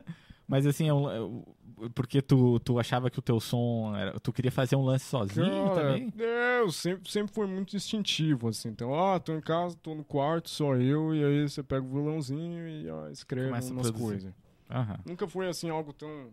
Mas 0.52 0.66
assim, 0.66 0.86
é 0.86 0.92
um- 0.92 1.42
é 1.80 1.88
porque 1.94 2.20
tu, 2.20 2.60
tu 2.60 2.78
achava 2.78 3.08
que 3.08 3.18
o 3.18 3.22
teu 3.22 3.40
som 3.40 3.96
era, 3.96 4.20
tu 4.20 4.30
queria 4.30 4.52
fazer 4.52 4.76
um 4.76 4.84
lance 4.84 5.06
sozinho 5.06 5.64
Cara, 5.70 5.74
também? 5.74 6.12
É, 6.18 6.60
eu 6.60 6.70
sempre, 6.70 7.10
sempre 7.10 7.32
fui 7.32 7.46
muito 7.46 7.74
instintivo, 7.74 8.48
assim. 8.50 8.68
Então, 8.68 8.94
ah, 8.94 9.18
tô 9.18 9.32
em 9.32 9.40
casa, 9.40 9.74
tô 9.82 9.94
no 9.94 10.04
quarto, 10.04 10.50
só 10.50 10.76
eu, 10.76 11.14
e 11.14 11.24
aí 11.24 11.48
você 11.48 11.62
pega 11.62 11.82
o 11.82 11.88
violãozinho 11.88 12.68
e 12.68 12.86
ah, 12.90 13.08
escreve 13.10 13.46
Começa 13.48 13.72
umas 13.72 13.90
coisas. 13.90 14.30
Aham. 14.70 14.98
Nunca 15.06 15.26
foi, 15.26 15.48
assim, 15.48 15.70
algo 15.70 15.90
tão 15.94 16.28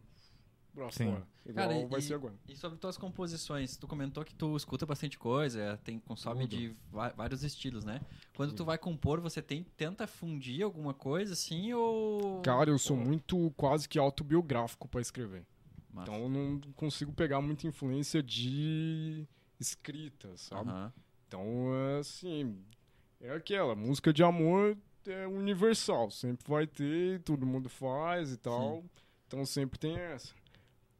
Sim. 0.91 1.21
Igual 1.45 1.67
Cara, 1.67 1.79
e- 1.79 1.85
vai 1.88 2.01
ser 2.01 2.13
agora. 2.13 2.33
E 2.47 2.55
sobre 2.55 2.77
tuas 2.77 2.97
composições, 2.97 3.75
tu 3.75 3.88
comentou 3.88 4.23
que 4.23 4.33
tu 4.35 4.55
escuta 4.55 4.85
bastante 4.85 5.17
coisa, 5.17 5.79
tem 5.83 5.99
consome 5.99 6.47
Tudo. 6.47 6.57
de 6.57 6.75
vários 6.91 7.43
estilos, 7.43 7.83
né? 7.83 8.01
Quando 8.35 8.53
tu 8.53 8.63
vai 8.63 8.77
compor, 8.77 9.19
você 9.19 9.41
tem 9.41 9.63
tenta 9.75 10.05
fundir 10.07 10.63
alguma 10.63 10.93
coisa 10.93 11.33
assim 11.33 11.73
ou 11.73 12.41
Cara, 12.41 12.69
eu 12.69 12.77
sou 12.77 12.95
muito 12.95 13.51
quase 13.57 13.89
que 13.89 13.97
autobiográfico 13.97 14.88
pra 14.88 15.01
escrever. 15.01 15.45
Massa. 15.91 16.11
Então, 16.11 16.23
eu 16.23 16.29
não 16.29 16.61
consigo 16.73 17.11
pegar 17.11 17.41
muita 17.41 17.65
influência 17.67 18.21
de 18.21 19.27
escrita, 19.59 20.35
sabe? 20.38 20.69
Aham. 20.69 20.93
Então, 21.27 21.43
é 21.75 21.99
assim, 21.99 22.63
é 23.19 23.31
aquela, 23.31 23.75
música 23.75 24.11
de 24.13 24.23
amor 24.23 24.77
é 25.05 25.27
universal, 25.27 26.11
sempre 26.11 26.45
vai 26.47 26.67
ter, 26.67 27.21
todo 27.21 27.45
mundo 27.45 27.69
faz 27.69 28.31
e 28.31 28.38
tal, 28.38 28.83
então 29.27 29.45
sempre 29.45 29.79
tem 29.79 29.95
essa. 29.97 30.33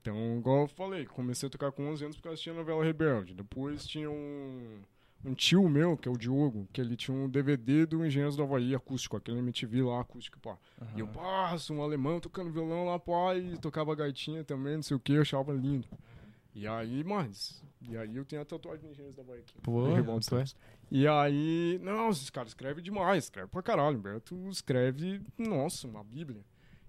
Então, 0.10 0.38
igual 0.38 0.62
eu 0.62 0.68
falei, 0.68 1.06
comecei 1.06 1.48
a 1.48 1.50
tocar 1.50 1.72
com 1.72 1.88
11 1.88 2.04
anos 2.04 2.16
porque 2.16 2.28
eu 2.28 2.34
assistia 2.34 2.52
a 2.52 2.56
novela 2.56 2.84
Rebelde, 2.84 3.36
depois 3.36 3.86
tinha 3.86 4.10
um, 4.10 4.80
um 5.24 5.34
tio 5.36 5.70
meu, 5.70 5.96
que 5.96 6.10
é 6.10 6.12
o 6.12 6.18
Diogo, 6.18 6.68
que 6.74 6.82
ele 6.82 6.96
tinha 6.96 7.16
um 7.16 7.30
DVD 7.30 7.86
do 7.86 8.04
Engenheiros 8.04 8.36
do 8.36 8.42
Havaí 8.44 8.74
acústico, 8.74 9.16
aquele 9.16 9.38
MTV 9.40 9.84
lá 9.84 10.02
acústico, 10.02 10.40
pá. 10.40 10.58
E 10.96 11.00
eu, 11.00 11.08
passo, 11.08 11.74
um 11.74 11.84
alemão 11.84 12.20
tocando 12.20 12.52
violão 12.52 12.86
lá, 12.86 12.98
pá, 12.98 13.36
e 13.36 13.58
tocava 13.58 13.94
gaitinha 13.94 14.44
também, 14.44 14.76
não 14.78 14.84
sei 14.84 14.98
o 14.98 15.00
que, 15.00 15.14
eu 15.14 15.22
achava 15.22 15.54
lindo. 15.54 15.88
E 16.56 16.68
aí, 16.68 17.04
mas, 17.04 17.64
e 17.80 17.96
aí 17.96 18.16
eu 18.16 18.26
tenho 18.26 18.42
a 18.42 18.46
tatuagem 18.46 18.82
do 18.82 18.92
Engenheiros 18.92 19.16
do 19.16 19.22
Havaí 19.22 19.40
aqui. 19.40 19.54
Pô, 19.62 19.88
é? 19.88 20.00
E 20.90 21.08
aí, 21.08 21.80
não, 21.84 22.10
esses 22.10 22.32
caras 22.32 22.50
escrevem 22.50 22.84
demais, 22.84 23.26
escreve 23.26 23.48
pra 23.48 23.62
caralho. 23.62 23.98
Humberto 23.98 24.36
escreve, 24.50 25.22
nossa, 25.38 25.88
uma 25.88 26.04
bíblia. 26.04 26.42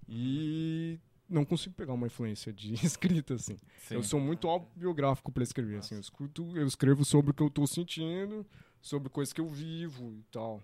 E 0.08 0.98
não 1.30 1.44
consigo 1.44 1.74
pegar 1.74 1.92
uma 1.94 2.06
influência 2.08 2.52
de 2.52 2.74
escrita, 2.84 3.34
assim. 3.34 3.56
Sim. 3.78 3.94
Eu 3.94 4.02
sou 4.02 4.18
muito 4.20 4.48
autobiográfico 4.48 5.30
pra 5.32 5.42
escrever, 5.42 5.78
assim. 5.78 5.94
Eu, 5.94 6.00
escuto, 6.00 6.56
eu 6.56 6.66
escrevo 6.66 7.04
sobre 7.04 7.30
o 7.30 7.34
que 7.34 7.42
eu 7.42 7.48
tô 7.50 7.66
sentindo, 7.66 8.44
sobre 8.82 9.08
coisas 9.08 9.32
que 9.32 9.40
eu 9.40 9.48
vivo 9.48 10.12
e 10.14 10.22
tal. 10.30 10.62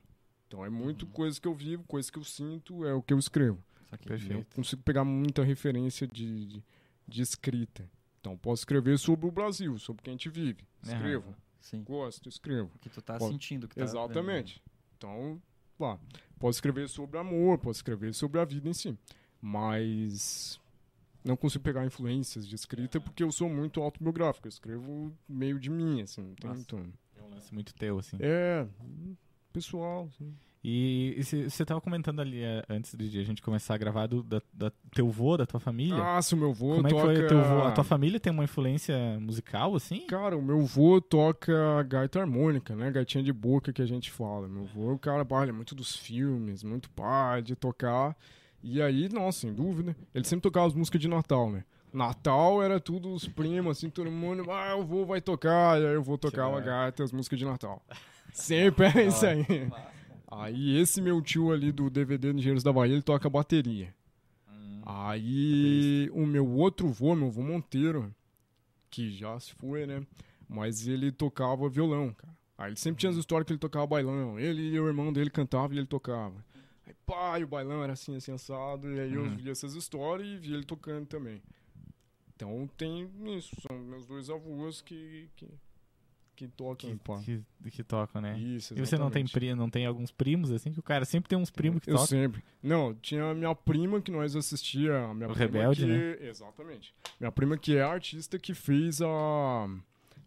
Então 0.49 0.65
é 0.65 0.71
muito 0.71 1.05
Uhum. 1.07 1.13
coisa 1.13 1.41
que 1.41 1.49
eu 1.49 1.55
vivo, 1.55 1.85
coisa 1.85 2.11
que 2.11 2.19
eu 2.19 2.25
sinto, 2.25 2.85
é 2.85 2.93
o 2.95 3.03
que 3.03 3.13
eu 3.13 3.19
escrevo. 3.19 3.63
Saquei. 3.91 4.13
Eu 4.15 4.19
Perfeito. 4.19 4.55
consigo 4.57 4.83
pegar 4.83 5.05
muita 5.05 5.43
referência 5.45 6.07
de, 6.09 6.47
de, 6.47 6.65
de 7.07 7.23
escrita. 7.23 7.89
Então 8.21 8.37
posso 8.37 8.63
escrever 8.63 8.99
sobre 8.99 9.27
o 9.27 9.31
Brasil, 9.31 9.79
sobre 9.79 10.01
o 10.01 10.05
que 10.05 10.11
a 10.11 10.13
gente 10.13 10.29
vive. 10.29 10.65
Escrevo, 10.83 11.35
Sim. 11.61 11.83
gosto, 11.85 12.29
escrevo. 12.29 12.71
O 12.75 12.79
que 12.81 12.89
tu 12.91 13.01
tá 13.01 13.17
Pode- 13.19 13.33
sentindo, 13.33 13.69
que 13.69 13.77
tá 13.77 13.83
Exatamente. 13.83 14.61
Então, 14.97 15.41
lá, 15.79 15.99
posso 16.39 16.57
escrever 16.57 16.89
sobre 16.89 17.19
amor, 17.19 17.59
posso 17.59 17.79
escrever 17.79 18.13
sobre 18.15 18.41
a 18.41 18.45
vida 18.45 18.69
em 18.69 18.73
si. 18.73 18.97
Mas 19.41 20.61
não 21.25 21.37
consigo 21.37 21.65
pegar 21.65 21.85
influências 21.85 22.47
de 22.47 22.55
escrita 22.55 23.01
porque 23.01 23.23
eu 23.23 23.33
sou 23.33 23.49
muito 23.49 23.81
autobiográfico. 23.81 24.47
Eu 24.47 24.51
escrevo 24.51 25.13
meio 25.29 25.59
de 25.59 25.71
mim, 25.71 26.03
assim. 26.03 26.35
Nossa. 26.43 26.55
muito... 26.55 26.95
É 27.17 27.23
um 27.23 27.31
lance 27.31 27.53
muito 27.53 27.75
teu, 27.75 27.99
assim. 27.99 28.17
É, 28.21 28.67
pessoal. 29.53 30.09
assim. 30.15 30.35
E 30.69 31.23
você 31.49 31.65
tava 31.65 31.81
comentando 31.81 32.19
ali 32.19 32.43
eh, 32.43 32.65
antes 32.69 32.93
de 32.97 33.21
a 33.21 33.23
gente 33.23 33.41
começar 33.41 33.77
a 33.77 33.79
gravar 33.79 34.09
do 34.09 34.21
da, 34.21 34.43
da 34.53 34.73
teu 34.93 35.09
vô, 35.09 35.37
da 35.37 35.47
tua 35.47 35.61
família. 35.61 35.97
Nossa, 35.97 36.35
o 36.35 36.39
meu 36.39 36.53
vô 36.53 36.75
Como 36.75 36.89
é 36.89 36.91
que 36.91 36.97
toca... 36.97 37.07
foi 37.07 37.27
teu 37.29 37.41
vô? 37.45 37.59
A 37.63 37.71
tua 37.71 37.85
família 37.85 38.19
tem 38.19 38.33
uma 38.33 38.43
influência 38.43 38.97
musical, 39.21 39.77
assim? 39.77 40.09
Cara, 40.09 40.37
o 40.37 40.43
meu 40.43 40.63
vô 40.63 41.01
toca 41.01 41.85
gaita 41.85 42.19
harmônica, 42.19 42.75
né? 42.75 42.91
Gaitinha 42.91 43.23
de 43.23 43.33
boca 43.33 43.73
que 43.73 43.81
a 43.81 43.87
gente 43.87 44.11
fala. 44.11 44.49
Meu 44.49 44.65
vô, 44.65 44.95
o 44.95 44.99
cara, 44.99 45.25
pá, 45.25 45.47
é 45.47 45.53
muito 45.53 45.73
dos 45.73 45.95
filmes, 45.95 46.65
muito 46.65 46.91
pá, 46.91 47.39
de 47.39 47.55
tocar. 47.55 48.17
E 48.69 48.83
aí, 48.83 49.09
nossa, 49.09 49.43
sem 49.43 49.55
dúvida. 49.55 49.97
Ele 50.13 50.25
sempre 50.25 50.43
tocava 50.43 50.67
as 50.67 50.75
músicas 50.75 51.01
de 51.01 51.07
Natal, 51.07 51.49
né? 51.53 51.65
Natal 51.93 52.61
era 52.61 52.81
tudo 52.81 53.15
os 53.15 53.29
primos, 53.29 53.79
assim, 53.79 53.89
todo 53.89 54.11
mundo, 54.11 54.51
ah, 54.51 54.75
o 54.75 54.85
vô 54.85 55.07
vai 55.07 55.21
tocar, 55.21 55.81
e 55.81 55.87
aí 55.87 55.95
eu 55.95 56.03
vou 56.03 56.19
tocar 56.19 56.49
legal. 56.49 56.63
gaita, 56.63 57.05
as 57.05 57.13
músicas 57.13 57.39
de 57.39 57.45
Natal. 57.45 57.81
Sempre 58.35 58.87
era 58.87 59.05
isso 59.05 59.25
aí. 59.25 59.47
Aí 60.29 60.79
esse 60.79 61.01
meu 61.01 61.23
tio 61.23 61.53
ali 61.53 61.71
do 61.71 61.89
DVD 61.89 62.33
do 62.33 62.39
Engenheiros 62.41 62.65
da 62.65 62.73
Bahia, 62.73 62.95
ele 62.95 63.03
toca 63.03 63.31
bateria. 63.31 63.95
Hum. 64.51 64.83
Aí 64.85 66.11
o 66.13 66.27
meu 66.27 66.49
outro 66.49 66.89
vô, 66.89 67.15
meu 67.15 67.31
vô 67.31 67.43
Monteiro, 67.43 68.13
que 68.91 69.13
já 69.13 69.39
se 69.39 69.55
foi, 69.55 69.87
né? 69.87 70.03
Mas 70.49 70.89
ele 70.89 71.13
tocava 71.13 71.69
violão, 71.69 72.13
cara. 72.13 72.35
Aí 72.59 72.71
ele 72.71 72.77
sempre 72.77 72.99
tinha 72.99 73.11
as 73.11 73.17
histórias 73.17 73.47
que 73.47 73.53
ele 73.53 73.61
tocava 73.61 73.87
bailão. 73.87 74.41
Ele 74.41 74.75
e 74.75 74.81
o 74.81 74.89
irmão 74.89 75.13
dele 75.13 75.31
cantavam 75.31 75.73
e 75.77 75.79
ele 75.79 75.87
tocava. 75.87 76.45
Aí 76.87 76.95
pá, 77.05 77.39
e 77.41 77.45
o 77.45 77.49
bailão 77.49 77.83
era 77.83 77.93
assim, 77.95 78.17
assim, 78.17 78.33
assado. 78.33 78.91
E 78.93 79.01
aí 79.01 79.13
eu 79.15 79.23
Uhum. 79.23 79.37
via 79.37 79.53
essas 79.53 79.75
histórias 79.75 80.29
e 80.29 80.37
via 80.37 80.55
ele 80.57 80.65
tocando 80.65 81.07
também. 81.07 81.43
Então 82.35 82.69
tem 82.77 83.11
isso, 83.37 83.57
são 83.67 83.79
meus 83.79 84.05
dois 84.07 84.29
avós 84.31 84.83
que, 84.83 85.29
que, 85.37 85.49
que 86.37 86.49
tocam, 86.49 86.99
Que, 87.25 87.43
que, 87.63 87.71
que 87.71 87.83
tocam, 87.83 88.21
né? 88.21 88.39
Isso, 88.39 88.75
E 88.75 88.77
você 88.81 88.97
não 88.99 89.11
tem, 89.11 89.23
exatamente. 89.23 89.33
pri, 89.33 89.55
não 89.55 89.71
tem 89.71 89.87
alguns 89.87 90.13
primos, 90.13 90.53
assim? 90.53 90.71
Que 90.71 90.79
o 90.79 90.83
cara 90.83 91.07
sempre 91.07 91.31
tem 91.31 91.39
uns 91.39 91.51
primos 91.51 91.81
que 91.81 91.89
Eu 91.91 91.95
tocam. 91.95 92.07
sempre. 92.09 92.45
Não, 92.63 92.95
tinha 92.95 93.25
a 93.31 93.35
minha 93.35 93.55
prima 93.55 94.03
que 94.03 94.11
nós 94.11 94.37
assistia. 94.37 94.93
Minha 95.15 95.31
O 95.31 95.33
prima 95.33 95.35
Rebelde, 95.35 95.81
que... 95.81 95.87
né? 95.87 96.29
Exatamente. 96.29 96.95
Minha 97.19 97.33
prima 97.33 97.57
que 97.57 97.75
é 97.77 97.83
a 97.83 97.89
artista 97.91 98.39
que 98.39 98.53
fez 98.53 99.01
a, 99.01 99.69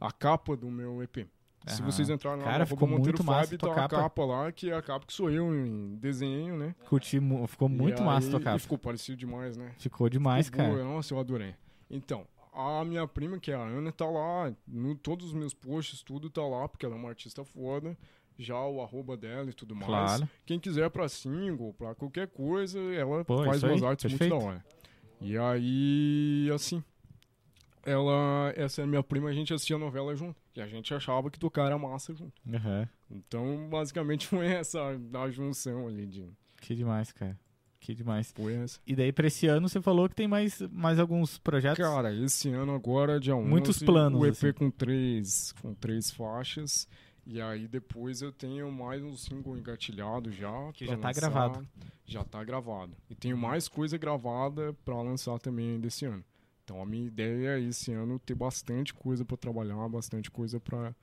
a 0.02 0.12
capa 0.12 0.58
do 0.58 0.70
meu 0.72 1.04
EP. 1.04 1.28
Se 1.68 1.82
Aham. 1.82 1.92
vocês 1.92 2.10
entrarem 2.10 2.40
lá 2.40 2.46
Cara, 2.52 2.60
no 2.60 2.68
ficou 2.68 2.88
Monteiro 2.88 3.18
muito 3.18 3.24
massa 3.24 3.58
tá 3.58 3.68
capa. 3.68 3.84
a 3.84 3.90
capa 4.02 4.26
lá, 4.26 4.52
que 4.52 4.70
é 4.72 4.76
a 4.76 4.82
capa 4.82 5.06
que 5.06 5.14
sou 5.14 5.30
eu 5.30 5.54
em 5.54 5.96
desenho, 5.98 6.58
né? 6.58 6.74
Curti, 6.88 7.20
ficou 7.48 7.68
muito 7.70 8.02
E 8.02 8.06
massa 8.06 8.28
aí- 8.28 8.32
tua 8.32 8.40
capa. 8.40 8.58
E 8.58 8.60
ficou 8.60 8.78
parecido 8.78 9.18
demais, 9.18 9.56
né? 9.58 9.72
Ficou 9.78 10.10
demais, 10.10 10.46
Ficou 10.48 10.60
cara. 10.64 10.74
boa, 10.74 10.84
Nossa, 10.84 11.14
eu 11.14 11.20
adorei. 11.20 11.54
Então, 11.92 12.26
a 12.54 12.84
minha 12.86 13.06
prima, 13.08 13.38
que 13.40 13.52
é 13.52 13.56
a 13.56 13.62
Ana, 13.62 13.92
tá 13.92 14.06
lá. 14.06 14.52
No, 14.68 14.96
todos 14.96 15.28
os 15.28 15.34
meus 15.34 15.54
posts, 15.54 16.02
tudo 16.02 16.30
tá 16.30 16.42
lá, 16.42 16.68
porque 16.68 16.86
ela 16.86 16.96
é 16.96 16.98
uma 16.98 17.10
artista 17.10 17.44
foda. 17.44 17.96
Já 18.38 18.58
o 18.66 18.82
arroba 18.82 19.18
dela 19.18 19.50
e 19.50 19.54
tudo 19.54 19.76
mais. 19.76 19.86
Claro. 19.88 20.30
Quem 20.46 20.58
quiser 20.60 20.90
pra 20.90 21.10
single, 21.10 21.74
pra 21.74 21.94
qualquer 21.94 22.28
coisa, 22.30 22.80
ela 22.80 23.26
Pô, 23.26 23.44
faz 23.44 23.62
aí, 23.64 23.70
umas 23.70 23.84
artes 23.84 24.10
perfeito. 24.10 24.34
muito 24.34 24.46
da 24.46 24.52
hora. 24.54 24.66
E 25.20 25.38
aí, 25.38 26.50
assim, 26.56 26.82
ela, 27.92 28.54
essa 28.56 28.82
é 28.82 28.86
minha 28.86 29.04
prima, 29.04 29.30
a 29.30 29.34
gente 29.34 29.54
assistia 29.54 29.78
novela 29.78 30.16
junto. 30.16 30.40
E 30.56 30.62
a 30.62 30.68
gente 30.68 30.94
achava 30.94 31.30
que 31.30 31.40
tocar 31.40 31.66
era 31.66 31.78
massa 31.78 32.14
junto. 32.14 32.34
Aham. 32.54 32.88
Então, 33.10 33.68
basicamente, 33.70 34.28
foi 34.28 34.48
essa 34.48 34.80
a 35.14 35.30
junção 35.32 35.88
ali 35.88 36.06
de. 36.06 36.30
Que 36.62 36.76
demais, 36.76 37.12
cara. 37.12 37.38
Que 37.80 37.96
demais. 37.96 38.32
Foi 38.34 38.54
essa. 38.56 38.80
E 38.86 38.96
daí, 38.96 39.12
pra 39.12 39.28
esse 39.28 39.48
ano, 39.48 39.70
você 39.70 39.82
falou 39.82 40.10
que 40.10 40.16
tem 40.16 40.28
mais, 40.28 40.62
mais 40.70 41.00
alguns 41.00 41.38
projetos. 41.38 41.78
Cara, 41.78 42.14
esse 42.14 42.50
ano 42.50 42.74
agora, 42.76 43.20
dia 43.20 43.36
11, 43.36 43.50
Muitos 43.50 43.80
planos, 43.82 44.20
o 44.20 44.26
EP 44.26 44.34
assim. 44.34 44.54
com 44.54 44.70
três, 44.70 45.54
com 45.62 45.74
três 45.74 46.12
faixas. 46.12 46.88
E 47.26 47.40
aí 47.40 47.68
depois 47.68 48.22
eu 48.22 48.32
tenho 48.32 48.72
mais 48.72 49.04
um 49.04 49.16
single 49.16 49.56
engatilhado 49.58 50.32
já. 50.32 50.72
Que 50.74 50.86
já 50.86 50.98
tá 50.98 51.08
lançar. 51.08 51.22
gravado. 51.22 51.68
Já 52.06 52.24
tá 52.24 52.44
gravado. 52.44 52.98
E 53.10 53.16
tenho 53.16 53.38
mais 53.38 53.68
coisa 53.68 53.98
gravada 53.98 54.74
pra 54.84 55.02
lançar 55.02 55.38
também 55.40 55.72
ainda 55.72 55.88
esse 55.88 56.06
ano. 56.06 56.24
Então 56.70 56.80
a 56.80 56.86
minha 56.86 57.08
ideia 57.08 57.58
é 57.58 57.62
esse 57.62 57.92
ano 57.92 58.20
ter 58.20 58.36
bastante 58.36 58.94
coisa 58.94 59.26
pra 59.26 59.36
trabalhar, 59.36 59.90
bastante 59.90 60.30
coisa 60.30 60.60
pra 60.60 60.94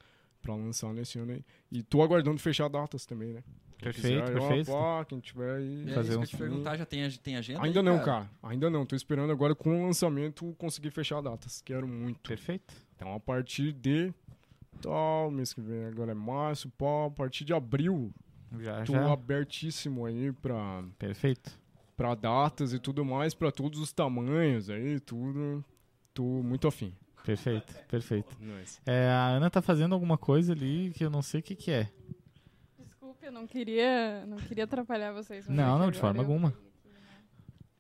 pra 0.40 0.55
lançar 0.55 0.92
nesse 0.94 1.18
ano 1.18 1.33
aí. 1.33 1.44
E 1.72 1.83
tô 1.83 2.00
aguardando 2.02 2.38
fechar 2.38 2.68
datas 2.68 3.05
também, 3.05 3.33
né? 3.33 3.42
Quem 3.79 3.90
Perfeito, 3.90 4.26
quiser, 4.26 4.37
ó, 4.38 4.48
perfeito. 4.48 4.70
pá, 4.70 5.05
quem 5.05 5.18
tiver 5.18 5.57
aí. 5.57 5.90
É 5.90 5.94
Fazer 5.94 6.11
isso 6.11 6.18
que 6.20 6.24
um- 6.24 6.29
te 6.29 6.37
perguntar, 6.37 6.76
já 6.76 6.87
tem, 6.87 7.11
tem 7.11 7.37
agenda? 7.37 7.64
Ainda 7.64 7.81
aí, 7.81 7.85
não, 7.85 7.98
cara. 8.00 8.31
Ainda 8.44 8.70
não. 8.70 8.87
Tô 8.87 8.94
esperando 8.94 9.33
agora 9.33 9.57
com 9.57 9.83
o 9.83 9.87
lançamento 9.88 10.55
conseguir 10.57 10.92
fechar 10.92 11.20
datas. 11.20 11.61
Quero 11.62 11.88
muito. 11.88 12.29
Perfeito. 12.29 12.72
Então 12.94 13.12
a 13.12 13.18
partir 13.18 13.72
de 13.72 14.14
tal, 14.81 15.33
mês 15.33 15.52
que 15.52 15.61
vem, 15.61 15.87
agora 15.87 16.12
é 16.12 16.14
março, 16.14 16.70
pá, 16.79 17.07
a 17.07 17.11
partir 17.11 17.44
de 17.44 17.52
abril, 17.52 18.12
Já, 18.61 18.85
tô 18.85 18.92
já. 18.92 19.12
abertíssimo 19.12 20.07
aí 20.07 20.31
pra, 20.31 20.85
Perfeito. 20.96 21.59
Pra 21.96 22.14
datas 22.14 22.72
e 22.72 22.78
tudo 22.78 23.04
mais, 23.04 23.35
pra 23.35 23.50
todos 23.50 23.80
os 23.80 23.92
tamanhos 23.92 24.68
aí, 24.68 25.00
tudo. 25.00 25.64
Tô 26.12 26.22
muito 26.42 26.68
afim. 26.68 26.92
Perfeito, 27.24 27.74
perfeito. 27.88 28.37
É, 28.87 29.09
a 29.09 29.26
Ana 29.28 29.50
tá 29.50 29.61
fazendo 29.61 29.94
alguma 29.94 30.16
coisa 30.16 30.52
ali 30.52 30.92
que 30.94 31.04
eu 31.04 31.11
não 31.11 31.22
sei 31.22 31.40
o 31.40 31.42
que 31.42 31.56
que 31.56 31.70
é. 31.72 31.90
Desculpe, 32.78 33.26
eu 33.26 33.32
não 33.32 33.46
queria, 33.46 34.24
não 34.26 34.37
queria 34.37 34.64
atrapalhar 34.64 35.12
vocês. 35.12 35.48
Não, 35.48 35.76
é 35.76 35.78
não, 35.80 35.90
de 35.90 35.98
forma 35.98 36.18
eu- 36.18 36.22
alguma. 36.22 36.54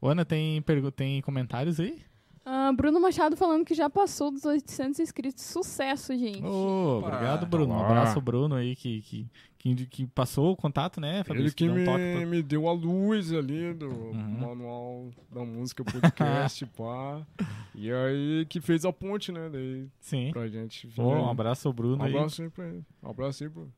Ô, 0.00 0.08
Ana, 0.08 0.24
tem, 0.24 0.62
tem 0.94 1.22
comentários 1.22 1.78
aí? 1.78 2.02
Ah, 2.48 2.72
Bruno 2.72 3.00
Machado 3.00 3.36
falando 3.36 3.64
que 3.64 3.74
já 3.74 3.90
passou 3.90 4.30
dos 4.30 4.44
800 4.44 5.00
inscritos. 5.00 5.42
Sucesso, 5.42 6.16
gente. 6.16 6.44
Opa. 6.44 7.08
obrigado, 7.08 7.44
Bruno. 7.46 7.74
Um 7.74 7.84
abraço 7.84 8.14
ao 8.14 8.22
Bruno 8.22 8.54
aí 8.54 8.76
que, 8.76 9.02
que, 9.02 9.26
que, 9.58 9.86
que 9.86 10.06
passou 10.06 10.52
o 10.52 10.56
contato, 10.56 11.00
né, 11.00 11.16
Ele 11.16 11.24
Fabrício? 11.24 11.56
que 11.56 11.64
Deu 11.64 11.74
um 11.74 11.76
me, 11.78 11.84
toque 11.84 12.12
pra- 12.16 12.26
me 12.26 12.42
deu 12.44 12.68
a 12.68 12.72
luz 12.72 13.32
ali 13.32 13.74
do 13.74 13.88
Uhum. 13.88 14.14
manual 14.14 15.10
da 15.32 15.44
música 15.44 15.82
podcast, 15.84 16.64
pá. 16.78 17.26
E 17.74 17.90
aí 17.90 18.46
que 18.48 18.60
fez 18.60 18.84
a 18.84 18.92
ponte, 18.92 19.32
né, 19.32 19.50
daí 19.50 19.88
Sim. 19.98 20.30
pra 20.30 20.46
gente. 20.46 20.86
aí. 20.96 21.04
um 21.04 21.28
abraço 21.28 21.66
ao 21.66 21.74
Bruno 21.74 21.96
Um 22.00 22.06
abraço 22.06 22.42
aí 22.42 22.48
pra 22.48 22.64
ele. 22.68 22.84
Um 23.02 23.10
abraço 23.10 23.42
aí, 23.42 23.50
Bruno. 23.50 23.72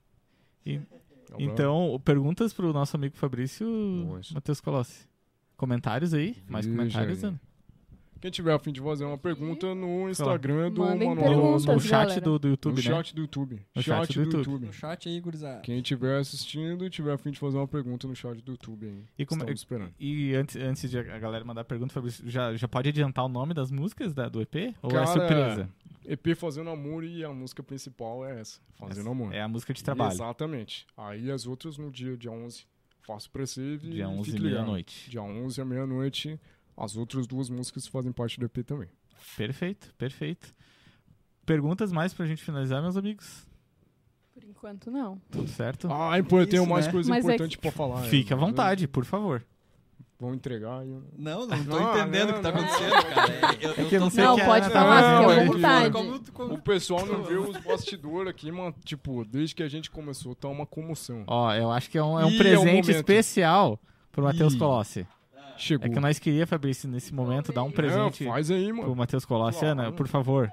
E-. 0.66 0.80
Então, 1.38 1.98
perguntas 2.04 2.52
pro 2.52 2.70
nosso 2.72 2.96
amigo 2.96 3.16
Fabrício. 3.16 3.66
Matheus 4.34 4.60
Colossi. 4.60 5.08
Comentários 5.56 6.12
aí? 6.12 6.36
Mais 6.46 6.66
Veja 6.66 6.76
comentários, 6.78 7.24
aí. 7.24 7.30
Ana? 7.30 7.40
Quem 8.20 8.30
tiver 8.30 8.52
a 8.52 8.58
fim 8.58 8.72
de 8.72 8.80
fazer 8.80 9.04
uma 9.04 9.16
pergunta 9.16 9.74
no 9.74 10.08
Instagram 10.10 10.72
do 10.72 10.80
Mandem 10.80 11.08
Manual. 11.08 11.58
No, 11.60 11.74
no 11.74 11.80
chat 11.80 12.20
do, 12.20 12.38
do 12.38 12.48
No 12.48 12.52
YouTube, 12.52 12.76
né? 12.76 12.82
chat 12.82 13.14
do 13.14 13.20
YouTube. 13.22 13.60
No 13.74 13.82
chat 13.82 14.12
do 14.14 14.22
YouTube. 14.22 14.66
No 14.66 14.72
chat 14.72 15.08
aí, 15.08 15.20
gurizada. 15.20 15.60
Quem 15.60 15.76
estiver 15.78 16.18
assistindo 16.18 16.84
e 16.84 16.90
tiver 16.90 17.12
a 17.12 17.18
fim 17.18 17.30
de 17.30 17.38
fazer 17.38 17.56
uma 17.56 17.68
pergunta 17.68 18.08
no 18.08 18.16
chat 18.16 18.40
do 18.42 18.52
YouTube 18.52 18.86
aí. 18.86 19.04
E 19.18 19.24
como- 19.24 19.42
Estamos 19.42 19.60
esperando. 19.60 19.94
E 20.00 20.34
antes, 20.34 20.56
antes 20.56 20.90
de 20.90 20.98
a 20.98 21.18
galera 21.18 21.44
mandar 21.44 21.64
pergunta, 21.64 21.92
Fabrício, 21.94 22.28
já, 22.28 22.54
já 22.56 22.66
pode 22.66 22.88
adiantar 22.88 23.24
o 23.24 23.28
nome 23.28 23.54
das 23.54 23.70
músicas 23.70 24.12
da, 24.12 24.28
do 24.28 24.40
EP? 24.42 24.74
Ou 24.82 24.90
é 24.90 24.94
Cara, 24.94 25.06
surpresa? 25.06 25.68
EP 26.04 26.34
Fazendo 26.34 26.70
Amor 26.70 27.04
e 27.04 27.22
a 27.22 27.32
música 27.32 27.62
principal 27.62 28.24
é 28.26 28.40
essa. 28.40 28.58
Fazendo 28.78 29.10
Amor. 29.10 29.32
É 29.32 29.42
a 29.42 29.48
música 29.48 29.72
de 29.72 29.84
trabalho. 29.84 30.12
Exatamente. 30.12 30.86
Aí 30.96 31.30
as 31.30 31.46
outras 31.46 31.78
no 31.78 31.90
dia, 31.90 32.16
dia 32.16 32.30
11. 32.32 32.64
Faço 33.06 33.30
pre-save 33.30 33.86
e 33.88 33.90
Dia 33.92 34.08
11 34.08 34.30
fique 34.32 34.42
e 34.42 34.50
meia-noite. 34.50 35.10
Dia 35.10 35.22
11 35.22 35.60
à 35.60 35.64
meia-noite. 35.64 36.38
As 36.78 36.96
outras 36.96 37.26
duas 37.26 37.50
músicas 37.50 37.86
fazem 37.86 38.12
parte 38.12 38.38
do 38.38 38.46
EP 38.46 38.58
também. 38.64 38.88
Perfeito, 39.36 39.92
perfeito. 39.98 40.54
Perguntas 41.44 41.90
mais 41.92 42.12
pra 42.14 42.26
gente 42.26 42.42
finalizar, 42.42 42.80
meus 42.82 42.96
amigos? 42.96 43.46
Por 44.34 44.44
enquanto, 44.44 44.90
não. 44.90 45.20
Tudo 45.30 45.48
certo? 45.48 45.88
Ah, 45.90 46.16
eu 46.18 46.46
tenho 46.46 46.66
mais 46.66 46.86
né? 46.86 46.92
coisa 46.92 47.08
Mas 47.10 47.24
é 47.24 47.34
importante 47.34 47.58
pra 47.58 47.72
falar. 47.72 48.02
Fique 48.02 48.32
à 48.32 48.36
né? 48.36 48.40
vontade, 48.42 48.86
por 48.86 49.04
favor. 49.04 49.44
Vão 50.20 50.34
entregar 50.34 50.80
aí. 50.80 50.88
né? 50.88 51.00
Não, 51.16 51.46
não 51.46 51.64
tô 51.64 51.78
Não, 51.80 51.96
entendendo 51.96 52.30
o 52.30 52.34
que 52.34 52.40
tá 52.40 52.52
não, 52.52 52.60
não. 52.60 52.66
acontecendo, 52.68 53.14
cara. 53.14 53.32
Eu, 53.60 53.70
É 53.70 53.88
que 53.88 53.94
eu 53.96 54.00
não 54.00 54.10
sei 54.10 54.24
Não, 54.24 54.36
que 54.36 54.44
pode 54.44 54.70
falar, 54.70 55.22
Não, 55.22 55.28
fique 55.28 55.30
é 55.30 55.34
à 55.40 55.42
que- 55.46 55.52
vontade. 55.52 55.90
Como, 55.92 56.32
como, 56.32 56.54
O 56.54 56.58
pessoal 56.62 57.06
não 57.06 57.22
vê 57.22 57.34
os 57.36 57.56
bastidores 57.58 58.28
aqui, 58.28 58.50
mano. 58.52 58.74
Tipo, 58.84 59.24
desde 59.24 59.54
que 59.54 59.62
a 59.62 59.68
gente 59.68 59.90
começou, 59.90 60.34
tá 60.34 60.48
uma 60.48 60.66
comoção. 60.66 61.24
Ó, 61.26 61.52
eu 61.54 61.70
acho 61.70 61.88
que 61.90 61.96
é 61.98 62.02
um, 62.02 62.18
é 62.20 62.24
um 62.24 62.28
é 62.30 62.32
um 62.34 62.38
presente 62.38 62.90
especial 62.90 63.80
pro 64.12 64.22
Matheus. 64.24 64.54
Colossi. 64.56 65.06
Chegou. 65.58 65.86
É 65.86 65.90
que 65.90 66.00
nós 66.00 66.18
queria, 66.18 66.46
Fabrício, 66.46 66.88
nesse 66.88 67.12
momento, 67.12 67.52
dar 67.52 67.62
um 67.64 67.70
presente 67.70 68.24
É, 68.26 68.30
faz 68.30 68.50
aí, 68.50 68.68
pro 68.68 68.76
mano. 68.76 68.96
Matheus 68.96 69.24
Colossi. 69.24 69.58
Claro. 69.60 69.80
Ana, 69.80 69.92
por 69.92 70.06
favor. 70.08 70.50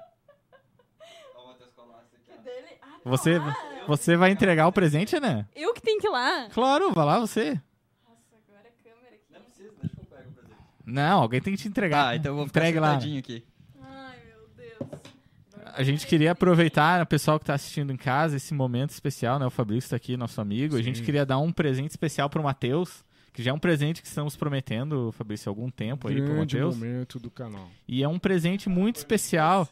Você, 3.04 3.40
você 3.88 4.18
vai 4.18 4.32
entregar 4.32 4.68
o 4.68 4.72
presente, 4.72 5.16
Ana? 5.16 5.48
Eu 5.56 5.74
que 5.74 5.82
tenho 5.82 6.00
que 6.00 6.08
ir 6.08 6.10
lá. 6.10 6.48
Claro, 6.50 6.92
vai 6.92 7.06
lá 7.06 7.20
você. 7.20 7.52
Nossa, 7.52 8.36
agora 8.48 8.68
a 8.68 8.84
câmera 8.84 9.16
aqui. 9.16 9.32
Não 9.34 9.42
precisa, 9.42 9.72
deixa 9.80 9.96
que 9.96 10.02
eu 10.02 10.06
pego 10.06 10.30
o 10.30 10.34
presente. 10.34 10.58
Não, 10.86 11.22
alguém 11.22 11.42
tem 11.42 11.56
que 11.56 11.62
te 11.62 11.68
entregar. 11.68 12.08
Ah, 12.10 12.16
então 12.16 12.32
eu 12.32 12.36
vou 12.38 12.48
ficar 12.48 12.62
Entregue 12.62 12.80
lá. 12.80 12.96
aqui. 12.96 13.44
Ai, 13.82 14.18
meu 14.28 14.48
Deus. 14.58 15.02
A 15.76 15.84
gente 15.84 16.08
queria 16.08 16.32
aproveitar, 16.32 17.02
o 17.04 17.06
pessoal 17.06 17.38
que 17.40 17.46
tá 17.46 17.54
assistindo 17.54 17.94
em 17.94 17.98
casa, 17.98 18.38
esse 18.38 18.54
momento 18.56 18.90
especial, 18.92 19.38
né? 19.38 19.46
O 19.46 19.52
Fabrício 19.52 19.90
tá 19.92 19.96
aqui, 19.96 20.18
nosso 20.18 20.42
amigo. 20.42 20.76
A 20.76 20.82
gente 20.82 21.00
Sim. 21.00 21.04
queria 21.06 21.26
dar 21.26 21.38
um 21.38 21.52
presente 21.52 21.92
especial 21.92 22.28
pro 22.30 22.42
Matheus, 22.42 23.04
que 23.36 23.44
já 23.44 23.52
é 23.52 23.54
um 23.54 23.60
presente 23.60 24.02
que 24.02 24.08
estamos 24.08 24.36
prometendo, 24.38 25.12
Fabrício, 25.12 25.50
há 25.50 25.52
algum 25.52 25.70
tempo 25.70 26.08
aí 26.08 26.16
pro 26.16 26.24
Grande 26.34 26.56
Matheus. 26.56 26.78
momento 26.78 27.20
do 27.20 27.30
canal. 27.30 27.70
E 27.86 28.02
é 28.02 28.08
um 28.08 28.18
presente 28.18 28.70
muito 28.70 28.96
especial 28.96 29.68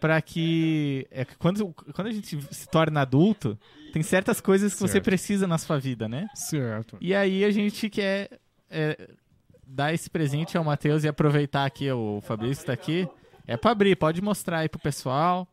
para 0.00 0.22
que, 0.22 1.04
é 1.10 1.24
quando, 1.24 1.74
quando 1.92 2.06
a 2.06 2.12
gente 2.12 2.40
se 2.54 2.68
torna 2.68 3.00
adulto, 3.00 3.58
tem 3.92 4.02
certas 4.04 4.40
coisas 4.40 4.72
que 4.72 4.78
você 4.80 4.92
Certo. 4.92 5.04
precisa 5.04 5.46
na 5.48 5.58
sua 5.58 5.80
vida, 5.80 6.08
né? 6.08 6.28
Certo. 6.32 6.96
E 7.00 7.12
aí 7.12 7.44
a 7.44 7.50
gente 7.50 7.90
quer 7.90 8.38
é, 8.70 9.10
dar 9.66 9.92
esse 9.92 10.08
presente 10.08 10.56
ao 10.56 10.62
Matheus 10.62 11.02
e 11.02 11.08
aproveitar 11.08 11.64
aqui, 11.64 11.90
o 11.90 12.20
Fabrício 12.22 12.64
tá 12.66 12.72
aqui. 12.72 13.08
É 13.48 13.56
pra 13.56 13.72
abrir, 13.72 13.96
pode 13.96 14.22
mostrar 14.22 14.58
aí 14.60 14.68
pro 14.68 14.78
pessoal. 14.78 15.48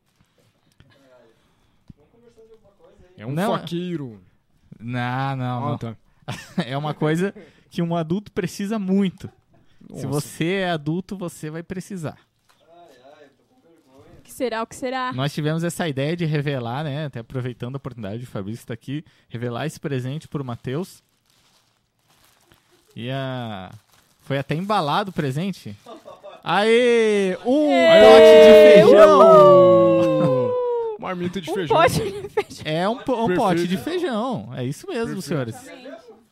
É 3.17 3.25
um 3.25 3.31
Não, 3.31 3.53
faqueiro. 3.57 4.21
Não, 4.79 5.35
não, 5.35 5.65
Ah, 5.67 5.69
não. 5.71 5.77
tá. 5.77 5.95
É 6.65 6.77
uma 6.77 6.93
coisa 6.93 7.33
que 7.69 7.81
um 7.81 7.95
adulto 7.95 8.31
precisa 8.31 8.79
muito. 8.79 9.29
Se 9.93 10.05
Nossa. 10.05 10.07
você 10.07 10.45
é 10.53 10.69
adulto, 10.71 11.17
você 11.17 11.49
vai 11.49 11.61
precisar. 11.61 12.17
O 14.17 14.21
que 14.25 14.31
será, 14.31 14.63
o 14.63 14.67
que 14.67 14.75
será? 14.75 15.13
Nós 15.13 15.31
tivemos 15.33 15.63
essa 15.63 15.87
ideia 15.87 16.15
de 16.15 16.25
revelar, 16.25 16.83
né? 16.83 17.05
Até 17.05 17.19
aproveitando 17.19 17.75
a 17.75 17.77
oportunidade, 17.77 18.23
o 18.23 18.27
Fabrício 18.27 18.63
está 18.63 18.73
aqui, 18.73 19.05
revelar 19.29 19.67
esse 19.67 19.79
presente 19.79 20.27
pro 20.27 20.43
Matheus. 20.43 21.03
E 22.95 23.11
a... 23.11 23.71
foi 24.21 24.37
até 24.39 24.55
embalado 24.55 25.11
o 25.11 25.13
presente. 25.13 25.75
Aê! 26.43 27.37
Um 27.45 27.67
pote 27.69 28.31
de 28.45 28.83
feijão! 28.83 30.51
Marmita 30.99 31.39
de 31.41 31.51
Um 31.51 31.53
feijão. 31.53 31.77
pote 31.77 32.11
de 32.11 32.29
feijão. 32.29 32.63
É 32.65 32.89
um, 32.89 32.93
um 32.93 33.35
pote 33.35 33.67
de 33.67 33.77
feijão. 33.77 34.49
É 34.55 34.63
isso 34.63 34.87
mesmo, 34.87 35.21
Perfeito. 35.21 35.21
senhores. 35.21 35.55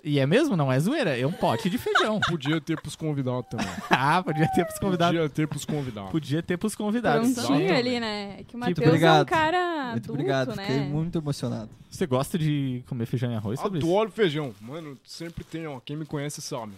E 0.04 0.20
é 0.20 0.26
mesmo? 0.26 0.58
Não 0.58 0.70
é 0.70 0.78
zoeira. 0.80 1.18
É 1.18 1.26
um 1.26 1.32
pote 1.32 1.70
de 1.70 1.78
feijão. 1.78 2.20
Podia 2.28 2.60
ter 2.60 2.80
pros 2.82 2.96
convidados 2.96 3.50
também. 3.50 3.68
ah, 3.90 4.22
podia 4.22 4.52
ter 4.52 4.66
pros 4.66 4.78
convidados. 4.78 5.18
Podia 5.18 5.30
ter 5.30 5.48
pros 5.48 5.66
convidados. 5.66 6.12
Podia 6.12 6.44
ter 6.44 6.58
pros 6.58 6.76
convidados. 6.76 7.34
Prontinho 7.34 7.76
ali, 7.76 8.00
né? 8.02 8.38
É 8.40 8.44
que 8.44 8.56
o 8.56 8.60
Matheus 8.60 8.80
é 8.80 8.84
um 8.84 8.88
obrigado. 8.90 9.26
cara 9.26 9.92
Muito 9.92 9.92
adulto, 9.92 10.12
obrigado, 10.12 10.56
né? 10.56 10.66
fiquei 10.66 10.80
muito 10.82 11.18
emocionado. 11.18 11.70
Você 11.90 12.06
gosta 12.06 12.38
de 12.38 12.84
comer 12.88 13.06
feijão 13.06 13.32
e 13.32 13.36
arroz, 13.36 13.62
Fabrício? 13.62 13.90
Adoro 13.90 14.12
feijão. 14.12 14.54
Mano, 14.60 14.98
sempre 15.06 15.44
tem, 15.46 15.66
ó. 15.68 15.80
Quem 15.80 15.96
me 15.96 16.06
conhece 16.06 16.42
sabe. 16.42 16.74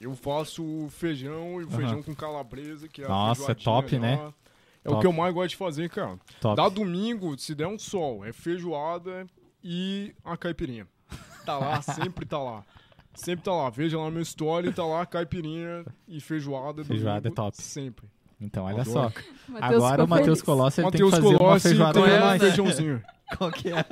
Eu 0.00 0.16
faço 0.16 0.88
feijão 0.90 1.60
e 1.60 1.66
feijão 1.66 2.02
com 2.02 2.14
calabresa, 2.14 2.88
que 2.88 3.02
é 3.02 3.04
a 3.04 3.08
Nossa, 3.08 3.52
é 3.52 3.54
top, 3.54 3.98
né? 3.98 4.32
É 4.84 4.88
Top. 4.88 4.96
o 4.96 5.00
que 5.00 5.06
eu 5.06 5.12
mais 5.12 5.32
gosto 5.32 5.50
de 5.50 5.56
fazer, 5.56 5.88
cara. 5.90 6.18
Top. 6.40 6.56
Dá 6.56 6.68
domingo, 6.68 7.38
se 7.38 7.54
der 7.54 7.68
um 7.68 7.78
sol, 7.78 8.24
é 8.24 8.32
feijoada 8.32 9.26
e 9.62 10.12
a 10.24 10.36
caipirinha. 10.36 10.88
Tá 11.44 11.58
lá, 11.58 11.82
sempre 11.82 12.24
tá 12.26 12.38
lá. 12.38 12.62
Sempre 13.14 13.44
tá 13.44 13.52
lá. 13.52 13.68
Veja 13.70 13.98
lá 13.98 14.10
meu 14.10 14.22
story, 14.22 14.72
tá 14.72 14.84
lá 14.84 15.04
caipirinha 15.04 15.84
e 16.08 16.20
feijoada. 16.20 16.84
Feijoada 16.84 17.18
é 17.18 17.20
domingo, 17.30 17.34
top. 17.36 17.56
Sempre. 17.62 18.06
Então, 18.40 18.64
olha 18.64 18.80
Adoro. 18.80 18.90
só. 18.90 19.02
Matheus 19.48 19.62
Agora 19.84 20.04
o 20.04 20.08
Matheus. 20.08 20.42
Colossi 20.42 20.80
ele 20.80 20.90
tem 20.90 21.04
que 21.04 21.10
fazer 21.10 21.26
uma 21.28 21.38
Colossi 21.38 21.68
feijoada 21.68 21.92
tem 21.92 22.02
pra 22.02 22.16
um 22.16 22.20
nós. 22.20 22.40
feijãozinho. 22.42 23.02
Qual 23.38 23.50
que 23.50 23.68
é? 23.70 23.84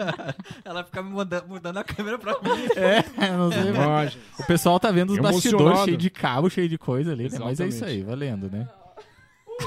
Ela 0.64 0.84
fica 0.84 1.02
me 1.02 1.10
manda- 1.10 1.42
mudando 1.48 1.76
a 1.78 1.84
câmera 1.84 2.18
pra 2.18 2.32
mim. 2.32 2.68
É, 2.76 3.30
não 3.36 3.50
sei. 3.50 3.68
Imagem. 3.70 4.20
O 4.38 4.44
pessoal 4.44 4.78
tá 4.80 4.90
vendo 4.90 5.10
os 5.12 5.18
bastidores 5.18 5.52
Emocionado. 5.60 5.84
cheio 5.86 5.96
de 5.96 6.10
cabo, 6.10 6.50
cheio 6.50 6.68
de 6.68 6.76
coisa 6.76 7.12
ali, 7.12 7.30
né? 7.30 7.38
Mas 7.38 7.58
é 7.60 7.66
isso 7.68 7.84
aí, 7.84 8.02
valendo, 8.02 8.50
né? 8.50 8.68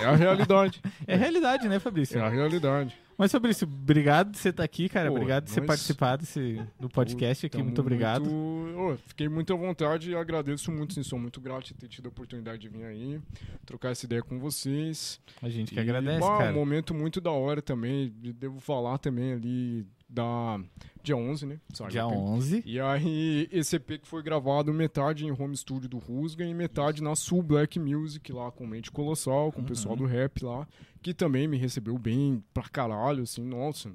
É 0.04 0.08
a 0.08 0.16
realidade. 0.16 0.82
É 1.08 1.16
realidade, 1.16 1.68
né, 1.68 1.80
Fabrício? 1.80 2.18
É 2.18 2.22
a 2.22 2.30
realidade. 2.30 2.96
Mas, 3.18 3.32
Fabrício, 3.32 3.68
obrigado 3.68 4.32
de 4.32 4.38
você 4.40 4.50
estar 4.50 4.64
aqui, 4.64 4.90
cara. 4.90 5.10
Pô, 5.10 5.16
obrigado 5.16 5.44
de 5.46 5.52
você 5.52 5.62
participar 5.62 6.16
desse, 6.18 6.60
do 6.80 6.90
podcast 6.90 7.46
aqui. 7.46 7.62
Muito 7.62 7.80
obrigado. 7.80 8.26
muito- 8.26 8.80
Ô, 8.80 8.98
fiquei 9.08 9.30
muito 9.30 9.54
à 9.54 9.56
vontade 9.56 10.10
e 10.10 10.16
agradeço 10.16 10.72
muito, 10.72 10.94
sim. 10.96 11.04
Sou 11.04 11.20
muito 11.20 11.40
grato 11.40 11.66
de 11.68 11.74
ter 11.76 11.88
tido 11.88 12.08
a 12.08 12.10
oportunidade 12.10 12.58
de 12.64 12.70
vir 12.70 12.84
aí, 12.86 13.22
trocar 13.66 13.92
essa 13.92 14.06
ideia 14.06 14.24
com 14.24 14.40
vocês. 14.40 15.20
A 15.42 15.48
gente 15.50 15.74
que 15.74 15.80
E, 15.80 15.82
agradece, 15.82 16.20
bah, 16.22 16.38
cara. 16.40 16.52
Um 16.52 16.56
momento 16.56 16.94
muito 16.94 17.22
da 17.22 17.32
hora 17.32 17.62
também. 17.62 18.12
Devo 18.18 18.60
falar 18.60 18.98
também 18.98 19.34
ali 19.34 19.86
da 20.14 20.60
dia 21.02 21.18
11, 21.18 21.46
né? 21.46 21.60
Dia 21.90 22.06
o 22.08 22.12
EP. 22.12 22.18
11. 22.18 22.64
E 22.66 22.80
aí, 22.80 23.50
esse 23.52 23.76
EP 23.76 24.00
que 24.02 24.08
foi 24.08 24.24
gravado 24.24 24.74
metade 24.74 25.26
em 25.26 25.32
home 25.32 25.58
studio 25.58 25.90
do 25.90 25.98
Rusga 25.98 26.46
e 26.46 26.54
metade 26.54 27.04
na 27.04 27.16
Sul 27.16 27.44
Black 27.44 27.78
Music 27.80 28.32
lá 28.32 28.52
com 28.52 28.66
Mente 28.66 28.92
Colossal, 28.92 29.52
com 29.52 29.62
o 29.62 29.66
pessoal 29.66 29.96
do 29.96 30.06
rap 30.06 30.44
lá, 30.46 30.68
que 31.02 31.14
também 31.14 31.48
me 31.48 31.58
recebeu 31.58 31.98
bem 31.98 32.42
pra 32.54 32.64
caralho, 32.64 33.24
assim, 33.24 33.44
nossa. 33.44 33.92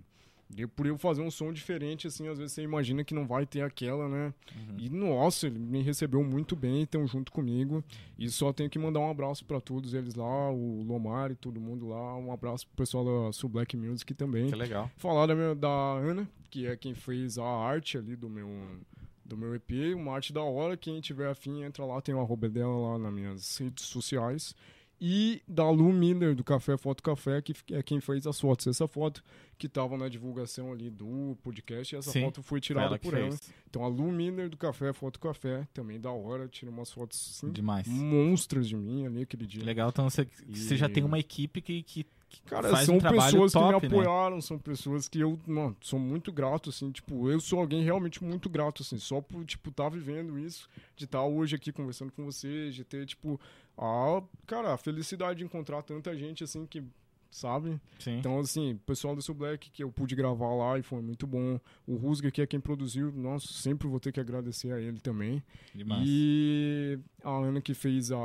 E 0.57 0.67
por 0.67 0.87
eu 0.87 0.97
fazer 0.97 1.21
um 1.23 1.31
som 1.31 1.53
diferente, 1.53 2.07
assim, 2.07 2.27
às 2.27 2.39
vezes 2.39 2.55
você 2.55 2.63
imagina 2.63 3.05
que 3.05 3.13
não 3.15 3.27
vai 3.27 3.45
ter 3.45 3.61
aquela, 3.61 4.09
né? 4.09 4.33
E 4.79 4.89
nossa, 4.89 5.47
ele 5.47 5.59
me 5.59 5.83
recebeu 5.83 6.25
muito 6.25 6.57
bem, 6.57 6.83
estão 6.83 7.07
junto 7.07 7.31
comigo. 7.31 7.85
E 8.19 8.29
só 8.31 8.51
tenho 8.53 8.71
que 8.71 8.79
mandar 8.79 9.01
um 9.01 9.11
abraço 9.11 9.45
pra 9.45 9.61
todos 9.61 9.93
eles 9.93 10.15
lá, 10.15 10.51
o 10.51 10.83
Lomar 10.83 11.31
e 11.31 11.35
todo 11.37 11.61
mundo 11.61 11.87
lá. 11.89 12.17
Um 12.17 12.33
abraço 12.33 12.67
pro 12.67 12.77
pessoal 12.77 13.05
da 13.27 13.33
Sul 13.33 13.51
Black 13.51 13.77
Music 13.77 14.15
também 14.15 14.49
Que 14.49 14.57
legal. 14.57 14.91
falar 14.97 15.27
da, 15.27 15.35
minha- 15.35 15.55
da 15.55 15.69
Ana, 15.69 16.27
que 16.51 16.67
é 16.67 16.77
quem 16.77 16.95
fez 16.95 17.37
a 17.39 17.45
arte 17.45 17.99
ali 17.99 18.17
do 18.17 18.31
meu, 18.31 18.49
do 19.25 19.37
meu 19.37 19.55
EP, 19.55 19.95
uma 19.95 20.15
arte 20.15 20.33
da 20.33 20.43
hora. 20.43 20.79
Quem 20.79 20.99
tiver 21.03 21.29
afim, 21.29 21.63
entra 21.63 21.85
lá, 21.85 22.01
tem 22.01 22.15
o 22.15 22.21
arroba 22.21 22.49
dela 22.49 22.75
lá 22.93 22.99
nas 22.99 23.13
minhas 23.13 23.59
redes 23.59 23.85
sociais. 23.85 24.55
E 25.01 25.43
da 25.47 25.71
Lu 25.71 25.93
Miller, 25.93 26.35
do 26.35 26.43
Café 26.43 26.77
Foto 26.77 27.03
Café, 27.03 27.41
que 27.41 27.55
é 27.73 27.83
quem 27.83 28.01
fez 28.01 28.27
as 28.27 28.41
fotos. 28.41 28.67
Essa 28.67 28.89
foto 28.89 29.23
que 29.57 29.69
tava 29.69 29.97
na 29.97 30.09
divulgação 30.09 30.73
ali 30.73 30.91
do 30.91 31.37
podcast, 31.43 31.95
essa 31.97 32.11
Sim, 32.11 32.23
foto 32.23 32.43
foi 32.43 32.61
tirada 32.61 32.87
ela 32.89 32.99
por 32.99 33.15
ela. 33.15 33.29
fez. 33.31 33.53
Então 33.71 33.85
a 33.85 33.89
Lu 33.89 34.11
Miller 34.11 34.49
do 34.49 34.57
Café 34.57 34.93
Foto 34.93 35.21
Café, 35.21 35.69
também 35.73 36.01
da 36.01 36.11
hora, 36.11 36.49
tira 36.49 36.71
umas 36.71 36.91
fotos 36.91 37.31
assim, 37.37 37.51
Demais. 37.53 37.87
monstras 37.87 38.69
de 38.69 38.77
mim 38.77 39.07
ali 39.07 39.23
aquele 39.23 39.47
dia. 39.47 39.63
Legal, 39.65 39.89
então 39.91 40.09
você, 40.11 40.27
você 40.49 40.77
já 40.77 40.87
E- 40.87 40.93
tem 40.93 41.05
uma 41.05 41.19
equipe 41.19 41.61
que, 41.61 41.83
que, 41.83 42.05
Cara, 42.47 42.69
faz 42.69 42.85
são 42.87 42.97
um 42.97 43.01
pessoas 43.01 43.53
top, 43.53 43.81
que 43.81 43.89
me 43.89 43.95
né? 43.97 44.01
apoiaram, 44.03 44.41
são 44.41 44.59
pessoas 44.59 45.09
que 45.09 45.19
eu, 45.21 45.39
mano, 45.47 45.77
sou 45.81 45.99
muito 45.99 46.31
grato, 46.33 46.71
assim, 46.71 46.91
tipo, 46.91 47.31
eu 47.31 47.41
sou 47.41 47.59
alguém 47.61 47.83
realmente 47.83 48.23
muito 48.23 48.49
grato, 48.51 48.83
assim, 48.83 48.99
só 48.99 49.21
por, 49.21 49.45
tipo, 49.47 49.71
estar 49.71 49.89
vivendo 49.89 50.39
isso, 50.39 50.69
de 50.97 51.05
estar 51.07 51.25
hoje 51.25 51.57
aqui 51.57 51.73
conversando 51.73 52.13
com 52.13 52.25
vocês, 52.25 52.75
de 52.75 52.85
ter, 52.85 53.07
tipo, 53.07 53.41
a, 53.79 54.23
cara, 54.47 54.75
a 54.75 54.77
felicidade 54.77 55.39
de 55.39 55.45
encontrar 55.45 55.83
tanta 55.83 56.17
gente, 56.17 56.43
assim, 56.43 56.67
que, 56.67 56.83
sabe? 57.31 57.81
Sim. 58.01 58.19
Então, 58.19 58.41
assim, 58.41 58.73
o 58.73 58.79
pessoal 58.79 59.15
do 59.15 59.23
Sul 59.23 59.37
Black 59.37 59.71
que 59.71 59.85
eu 59.85 59.93
pude 59.93 60.17
gravar 60.17 60.53
lá 60.55 60.79
e 60.79 60.83
foi 60.83 61.01
muito 61.01 61.27
bom. 61.27 61.61
O 61.87 61.95
Rusga, 61.95 62.31
que 62.31 62.43
é 62.43 62.47
quem 62.47 62.59
produziu, 62.59 63.13
nossa, 63.13 63.47
sempre 63.47 63.87
vou 63.87 64.01
ter 64.01 64.11
que 64.11 64.19
agradecer 64.19 64.73
a 64.73 64.81
ele 64.81 64.99
também. 64.99 65.43
Demais. 65.73 66.03
E 66.05 66.99
a 67.23 67.31
Ana 67.31 67.61
que 67.61 67.73
fez 67.73 68.11
a, 68.11 68.19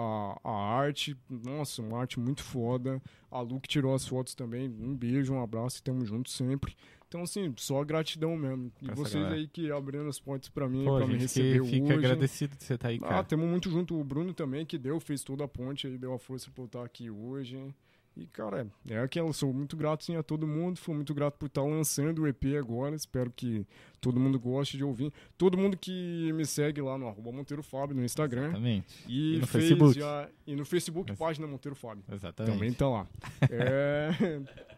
a 0.43 0.51
arte, 0.51 1.15
nossa, 1.29 1.81
uma 1.83 1.99
arte 1.99 2.19
muito 2.19 2.43
foda. 2.43 2.99
A 3.29 3.41
Lu 3.41 3.59
que 3.59 3.67
tirou 3.67 3.93
as 3.93 4.07
fotos 4.07 4.33
também, 4.33 4.67
um 4.67 4.95
beijo, 4.95 5.33
um 5.33 5.41
abraço 5.41 5.79
e 5.79 5.83
tamo 5.83 6.05
junto 6.05 6.29
sempre. 6.29 6.75
Então, 7.13 7.21
assim, 7.21 7.53
só 7.57 7.83
gratidão 7.83 8.35
mesmo. 8.35 8.71
E 8.81 8.87
vocês 8.95 9.13
galera. 9.23 9.35
aí 9.35 9.47
que 9.47 9.71
abrindo 9.71 10.09
as 10.09 10.19
portas 10.19 10.49
pra 10.49 10.67
mim, 10.67 10.83
Pô, 10.83 10.95
pra 10.95 11.05
a 11.05 11.07
me 11.07 11.15
receber 11.17 11.61
que 11.61 11.67
fica 11.69 11.85
hoje. 11.85 11.93
agradecido 11.93 12.55
de 12.57 12.63
você 12.63 12.73
estar 12.73 12.87
aí, 12.87 12.99
Ah, 13.03 13.07
cara. 13.07 13.23
tamo 13.23 13.45
muito 13.45 13.69
junto. 13.69 13.99
O 13.99 14.03
Bruno 14.03 14.33
também, 14.33 14.65
que 14.65 14.79
deu, 14.79 14.99
fez 14.99 15.23
toda 15.23 15.43
a 15.43 15.47
ponte 15.47 15.85
aí, 15.85 15.95
deu 15.95 16.11
a 16.13 16.17
força 16.17 16.49
pra 16.49 16.63
eu 16.63 16.65
estar 16.65 16.83
aqui 16.83 17.11
hoje. 17.11 17.71
E, 18.15 18.27
cara, 18.27 18.67
é 18.87 18.99
aquela, 18.99 19.33
sou 19.33 19.51
muito 19.51 19.75
grato 19.75 20.03
sim 20.03 20.15
a 20.15 20.21
todo 20.21 20.45
mundo, 20.47 20.77
fui 20.79 20.93
muito 20.93 21.15
grato 21.15 21.35
por 21.35 21.47
estar 21.47 21.63
lançando 21.63 22.21
o 22.21 22.27
EP 22.27 22.45
agora, 22.59 22.95
espero 22.95 23.31
que 23.35 23.65
todo 23.99 24.19
mundo 24.19 24.39
goste 24.39 24.77
de 24.77 24.83
ouvir. 24.83 25.11
Todo 25.35 25.57
mundo 25.57 25.75
que 25.75 26.31
me 26.33 26.45
segue 26.45 26.79
lá 26.79 26.95
no 26.95 27.07
arroba 27.07 27.31
Monteiro 27.31 27.63
Fábio 27.63 27.95
no 27.95 28.03
Instagram. 28.03 28.45
Exatamente. 28.49 29.03
E, 29.07 29.35
E 29.35 29.39
no 29.39 29.47
Facebook. 29.47 29.99
já- 29.99 30.29
e 30.45 30.55
no 30.55 30.63
Facebook, 30.65 31.09
Mas- 31.11 31.17
página 31.19 31.47
Monteiro 31.47 31.75
Fábio. 31.75 32.03
Exatamente. 32.11 32.53
Também 32.53 32.71
tá 32.73 32.87
lá. 32.87 33.07
É, 33.51 34.09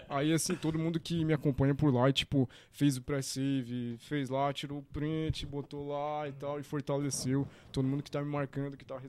Aí, 0.10 0.32
assim, 0.34 0.56
todo 0.56 0.78
mundo 0.78 1.00
que 1.00 1.26
me 1.26 1.34
acompanha 1.34 1.74
por 1.74 1.94
lá, 1.94 2.12
tipo, 2.12 2.50
fez 2.72 2.98
o 2.98 3.02
pré-save, 3.02 3.98
fez 4.00 4.30
lá, 4.30 4.52
tirou 4.54 4.80
o 4.80 4.84
print, 4.84 5.46
botou 5.46 5.88
lá 5.88 6.28
e 6.28 6.32
tal, 6.34 6.60
e 6.60 6.64
fortaleceu. 6.64 7.48
Todo 7.72 7.88
mundo 7.88 8.04
que 8.04 8.12
tá 8.12 8.22
me 8.22 8.30
marcando, 8.30 8.78
que 8.78 8.86
tá 8.86 9.00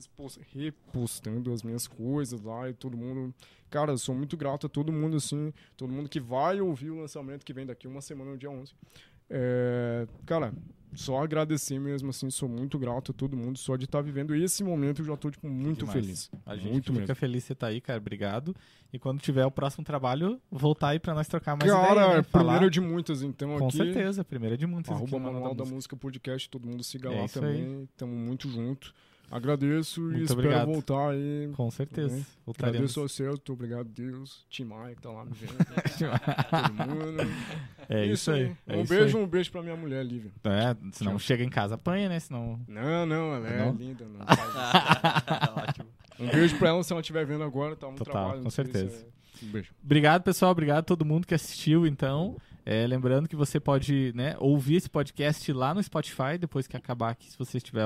repostando 0.53 1.53
as 1.53 1.63
minhas 1.63 1.87
coisas 1.87 2.41
lá, 2.41 2.69
e 2.69 2.73
todo 2.73 2.97
mundo. 2.97 3.33
Cara, 3.69 3.91
eu 3.91 3.97
sou 3.97 4.15
muito 4.15 4.37
grato 4.37 4.67
a 4.67 4.69
todo 4.69 4.91
mundo, 4.91 5.17
assim, 5.17 5.53
todo 5.75 5.91
mundo 5.91 6.09
que 6.09 6.19
vai 6.19 6.61
ouvir 6.61 6.89
o 6.89 7.01
lançamento 7.01 7.45
que 7.45 7.53
vem 7.53 7.65
daqui 7.65 7.87
uma 7.87 8.01
semana, 8.01 8.31
no 8.31 8.37
dia 8.37 8.49
11. 8.49 8.73
É, 9.29 10.07
cara, 10.25 10.53
só 10.99 11.23
agradecer 11.23 11.79
mesmo, 11.79 12.09
assim, 12.09 12.29
sou 12.29 12.49
muito 12.49 12.77
grato 12.79 13.11
a 13.11 13.13
todo 13.13 13.37
mundo, 13.37 13.57
só 13.59 13.75
de 13.75 13.85
estar 13.85 14.01
vivendo 14.01 14.33
esse 14.35 14.63
momento 14.63 15.01
eu 15.01 15.05
já 15.05 15.15
tô, 15.15 15.29
tipo, 15.29 15.47
muito 15.47 15.85
Demais. 15.85 15.93
feliz. 15.93 16.31
A 16.45 16.55
gente 16.55 16.71
muito 16.71 16.85
fica 16.91 16.99
mesmo. 16.99 17.15
feliz 17.15 17.43
de 17.43 17.47
você 17.47 17.53
estar 17.53 17.67
aí, 17.67 17.79
cara. 17.79 17.99
Obrigado. 17.99 18.55
E 18.91 18.97
quando 18.97 19.19
tiver 19.21 19.45
o 19.45 19.51
próximo 19.51 19.83
trabalho, 19.83 20.41
voltar 20.49 20.89
aí 20.89 20.99
pra 20.99 21.13
nós 21.13 21.27
trocar 21.27 21.55
mais 21.55 21.71
Cara, 21.71 21.91
ideia, 21.91 22.13
né? 22.13 22.19
é 22.19 22.23
Falar- 22.23 22.43
primeira 22.53 22.69
de 22.71 22.81
muitas, 22.81 23.21
então, 23.21 23.57
Com 23.57 23.67
aqui. 23.67 23.77
certeza, 23.77 24.23
primeira 24.23 24.57
de 24.57 24.65
muitas. 24.65 24.95
Arroba 24.95 25.19
Manual 25.19 25.53
da 25.53 25.63
Música. 25.63 25.75
Música 25.75 25.97
Podcast, 25.97 26.49
todo 26.49 26.67
mundo 26.67 26.83
siga 26.83 27.09
É 27.13 27.21
lá 27.21 27.27
também. 27.27 27.87
Tamo 27.95 28.15
muito 28.15 28.49
junto. 28.49 28.93
Agradeço 29.29 29.99
Muito 30.01 30.17
e 30.19 30.21
espero 30.23 30.39
obrigado. 30.39 30.67
voltar 30.67 31.09
aí. 31.09 31.51
Com 31.55 31.69
certeza. 31.69 32.09
Também. 32.09 32.25
Voltaremos. 32.45 32.75
Agradeço 32.77 32.99
ao 33.01 33.09
céu, 33.09 33.27
muito 33.31 33.53
obrigado, 33.53 33.89
Deus. 33.89 34.45
Tim 34.49 34.63
Maia 34.63 34.95
que 34.95 35.01
tá 35.01 35.09
lá 35.11 35.25
me 35.25 35.31
vendo. 35.33 35.53
todo 36.49 36.73
mundo. 36.87 37.33
é 37.89 38.05
isso 38.05 38.31
aí. 38.31 38.55
É 38.65 38.77
um 38.77 38.83
isso 38.83 38.93
beijo, 38.93 39.17
um 39.17 39.27
beijo 39.27 39.51
pra 39.51 39.61
minha 39.61 39.75
mulher, 39.75 40.05
Lívia. 40.05 40.31
aí. 40.45 40.51
É, 40.71 40.75
senão 40.93 41.11
Tchau. 41.13 41.19
chega 41.19 41.43
em 41.43 41.49
casa, 41.49 41.75
apanha, 41.75 42.07
né? 42.07 42.19
Senão. 42.19 42.59
Não, 42.67 43.05
não, 43.05 43.35
ela 43.35 43.47
é 43.49 43.65
Não? 43.65 43.73
linda. 43.73 44.05
Não 44.05 44.25
faz 44.25 45.75
isso. 45.75 45.87
um 46.19 46.27
beijo 46.29 46.57
pra 46.57 46.69
ela 46.69 46.83
se 46.83 46.93
ela 46.93 47.01
estiver 47.01 47.25
vendo 47.25 47.43
agora, 47.43 47.75
tá 47.75 47.87
no 47.89 47.97
Total, 47.97 48.13
trabalho. 48.13 48.43
com 48.43 48.49
certeza. 48.49 49.05
é- 49.05 49.45
Um 49.45 49.51
beijo. 49.51 49.71
Obrigado, 49.83 50.23
pessoal. 50.23 50.51
Obrigado 50.51 50.79
a 50.79 50.83
todo 50.83 51.05
mundo 51.05 51.27
que 51.27 51.35
assistiu, 51.35 51.85
então. 51.85 52.37
É, 52.69 52.85
lembrando 52.85 53.29
que 53.29 53.35
você 53.37 53.61
pode 53.61 54.11
né, 54.13 54.35
ouvir 54.39 54.75
esse 54.75 54.89
podcast 54.89 55.53
lá 55.53 55.73
no 55.73 55.81
Spotify, 55.81 56.37
depois 56.37 56.67
que 56.67 56.75
acabar 56.75 57.11
aqui, 57.11 57.31
se 57.31 57.37
você 57.37 57.59
estiver 57.59 57.85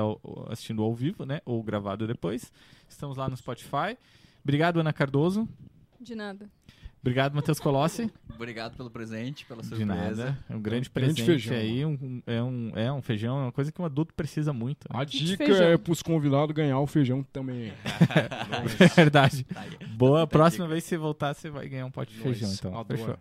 assistindo 0.50 0.82
ao 0.82 0.92
vivo, 0.92 1.24
né? 1.24 1.40
Ou 1.44 1.62
gravado 1.62 2.04
depois. 2.04 2.52
Estamos 2.88 3.16
lá 3.16 3.28
no 3.28 3.36
Spotify. 3.36 3.96
Obrigado, 4.42 4.80
Ana 4.80 4.92
Cardoso. 4.92 5.48
De 6.00 6.16
nada. 6.16 6.50
Obrigado, 7.02 7.34
Matheus 7.34 7.58
Colossi. 7.58 8.08
Obrigado 8.34 8.76
pelo 8.76 8.88
presente, 8.88 9.44
pela 9.44 9.60
De 9.60 9.68
surpresa. 9.68 9.94
nada. 9.94 10.38
É 10.48 10.54
um 10.54 10.60
grande 10.60 10.88
Um 10.88 10.92
grande 10.94 11.20
presente 11.20 11.22
feijão. 11.24 11.56
aí. 11.56 11.84
Um, 11.84 11.90
um- 12.00 12.22
é, 12.26 12.42
um, 12.42 12.72
é 12.76 12.92
um 12.92 13.02
feijão, 13.02 13.38
é 13.38 13.42
uma 13.42 13.52
coisa 13.52 13.72
que 13.72 13.82
um 13.82 13.84
adulto 13.84 14.14
precisa 14.14 14.52
muito. 14.52 14.86
né? 14.92 15.00
A 15.00 15.04
dica 15.04 15.42
é 15.44 15.76
pros 15.76 16.00
convidados 16.00 16.54
ganhar 16.54 16.78
o 16.78 16.86
feijão 16.86 17.22
também. 17.32 17.72
É 18.80 18.86
verdade. 18.94 19.42
Tá. 19.44 19.64
Boa, 19.96 20.22
a 20.22 20.26
próxima 20.28 20.64
dica. 20.64 20.72
vez 20.74 20.84
que 20.84 20.90
você 20.90 20.96
voltar, 20.96 21.34
você 21.34 21.50
vai 21.50 21.68
ganhar 21.68 21.86
um 21.86 21.90
pote 21.90 22.12
de 22.14 22.20
feijão, 22.20 22.50
então. 22.52 22.84
Fechou. 22.84 23.16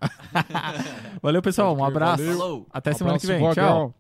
Valeu, 1.22 1.42
pessoal. 1.42 1.76
Um 1.76 1.84
abraço. 1.84 2.24
valeu. 2.24 2.68
Até 2.72 2.94
semana 2.94 3.18
que 3.20 3.26
vem. 3.28 3.38
Abraço, 3.38 3.56
Tchau. 3.60 3.96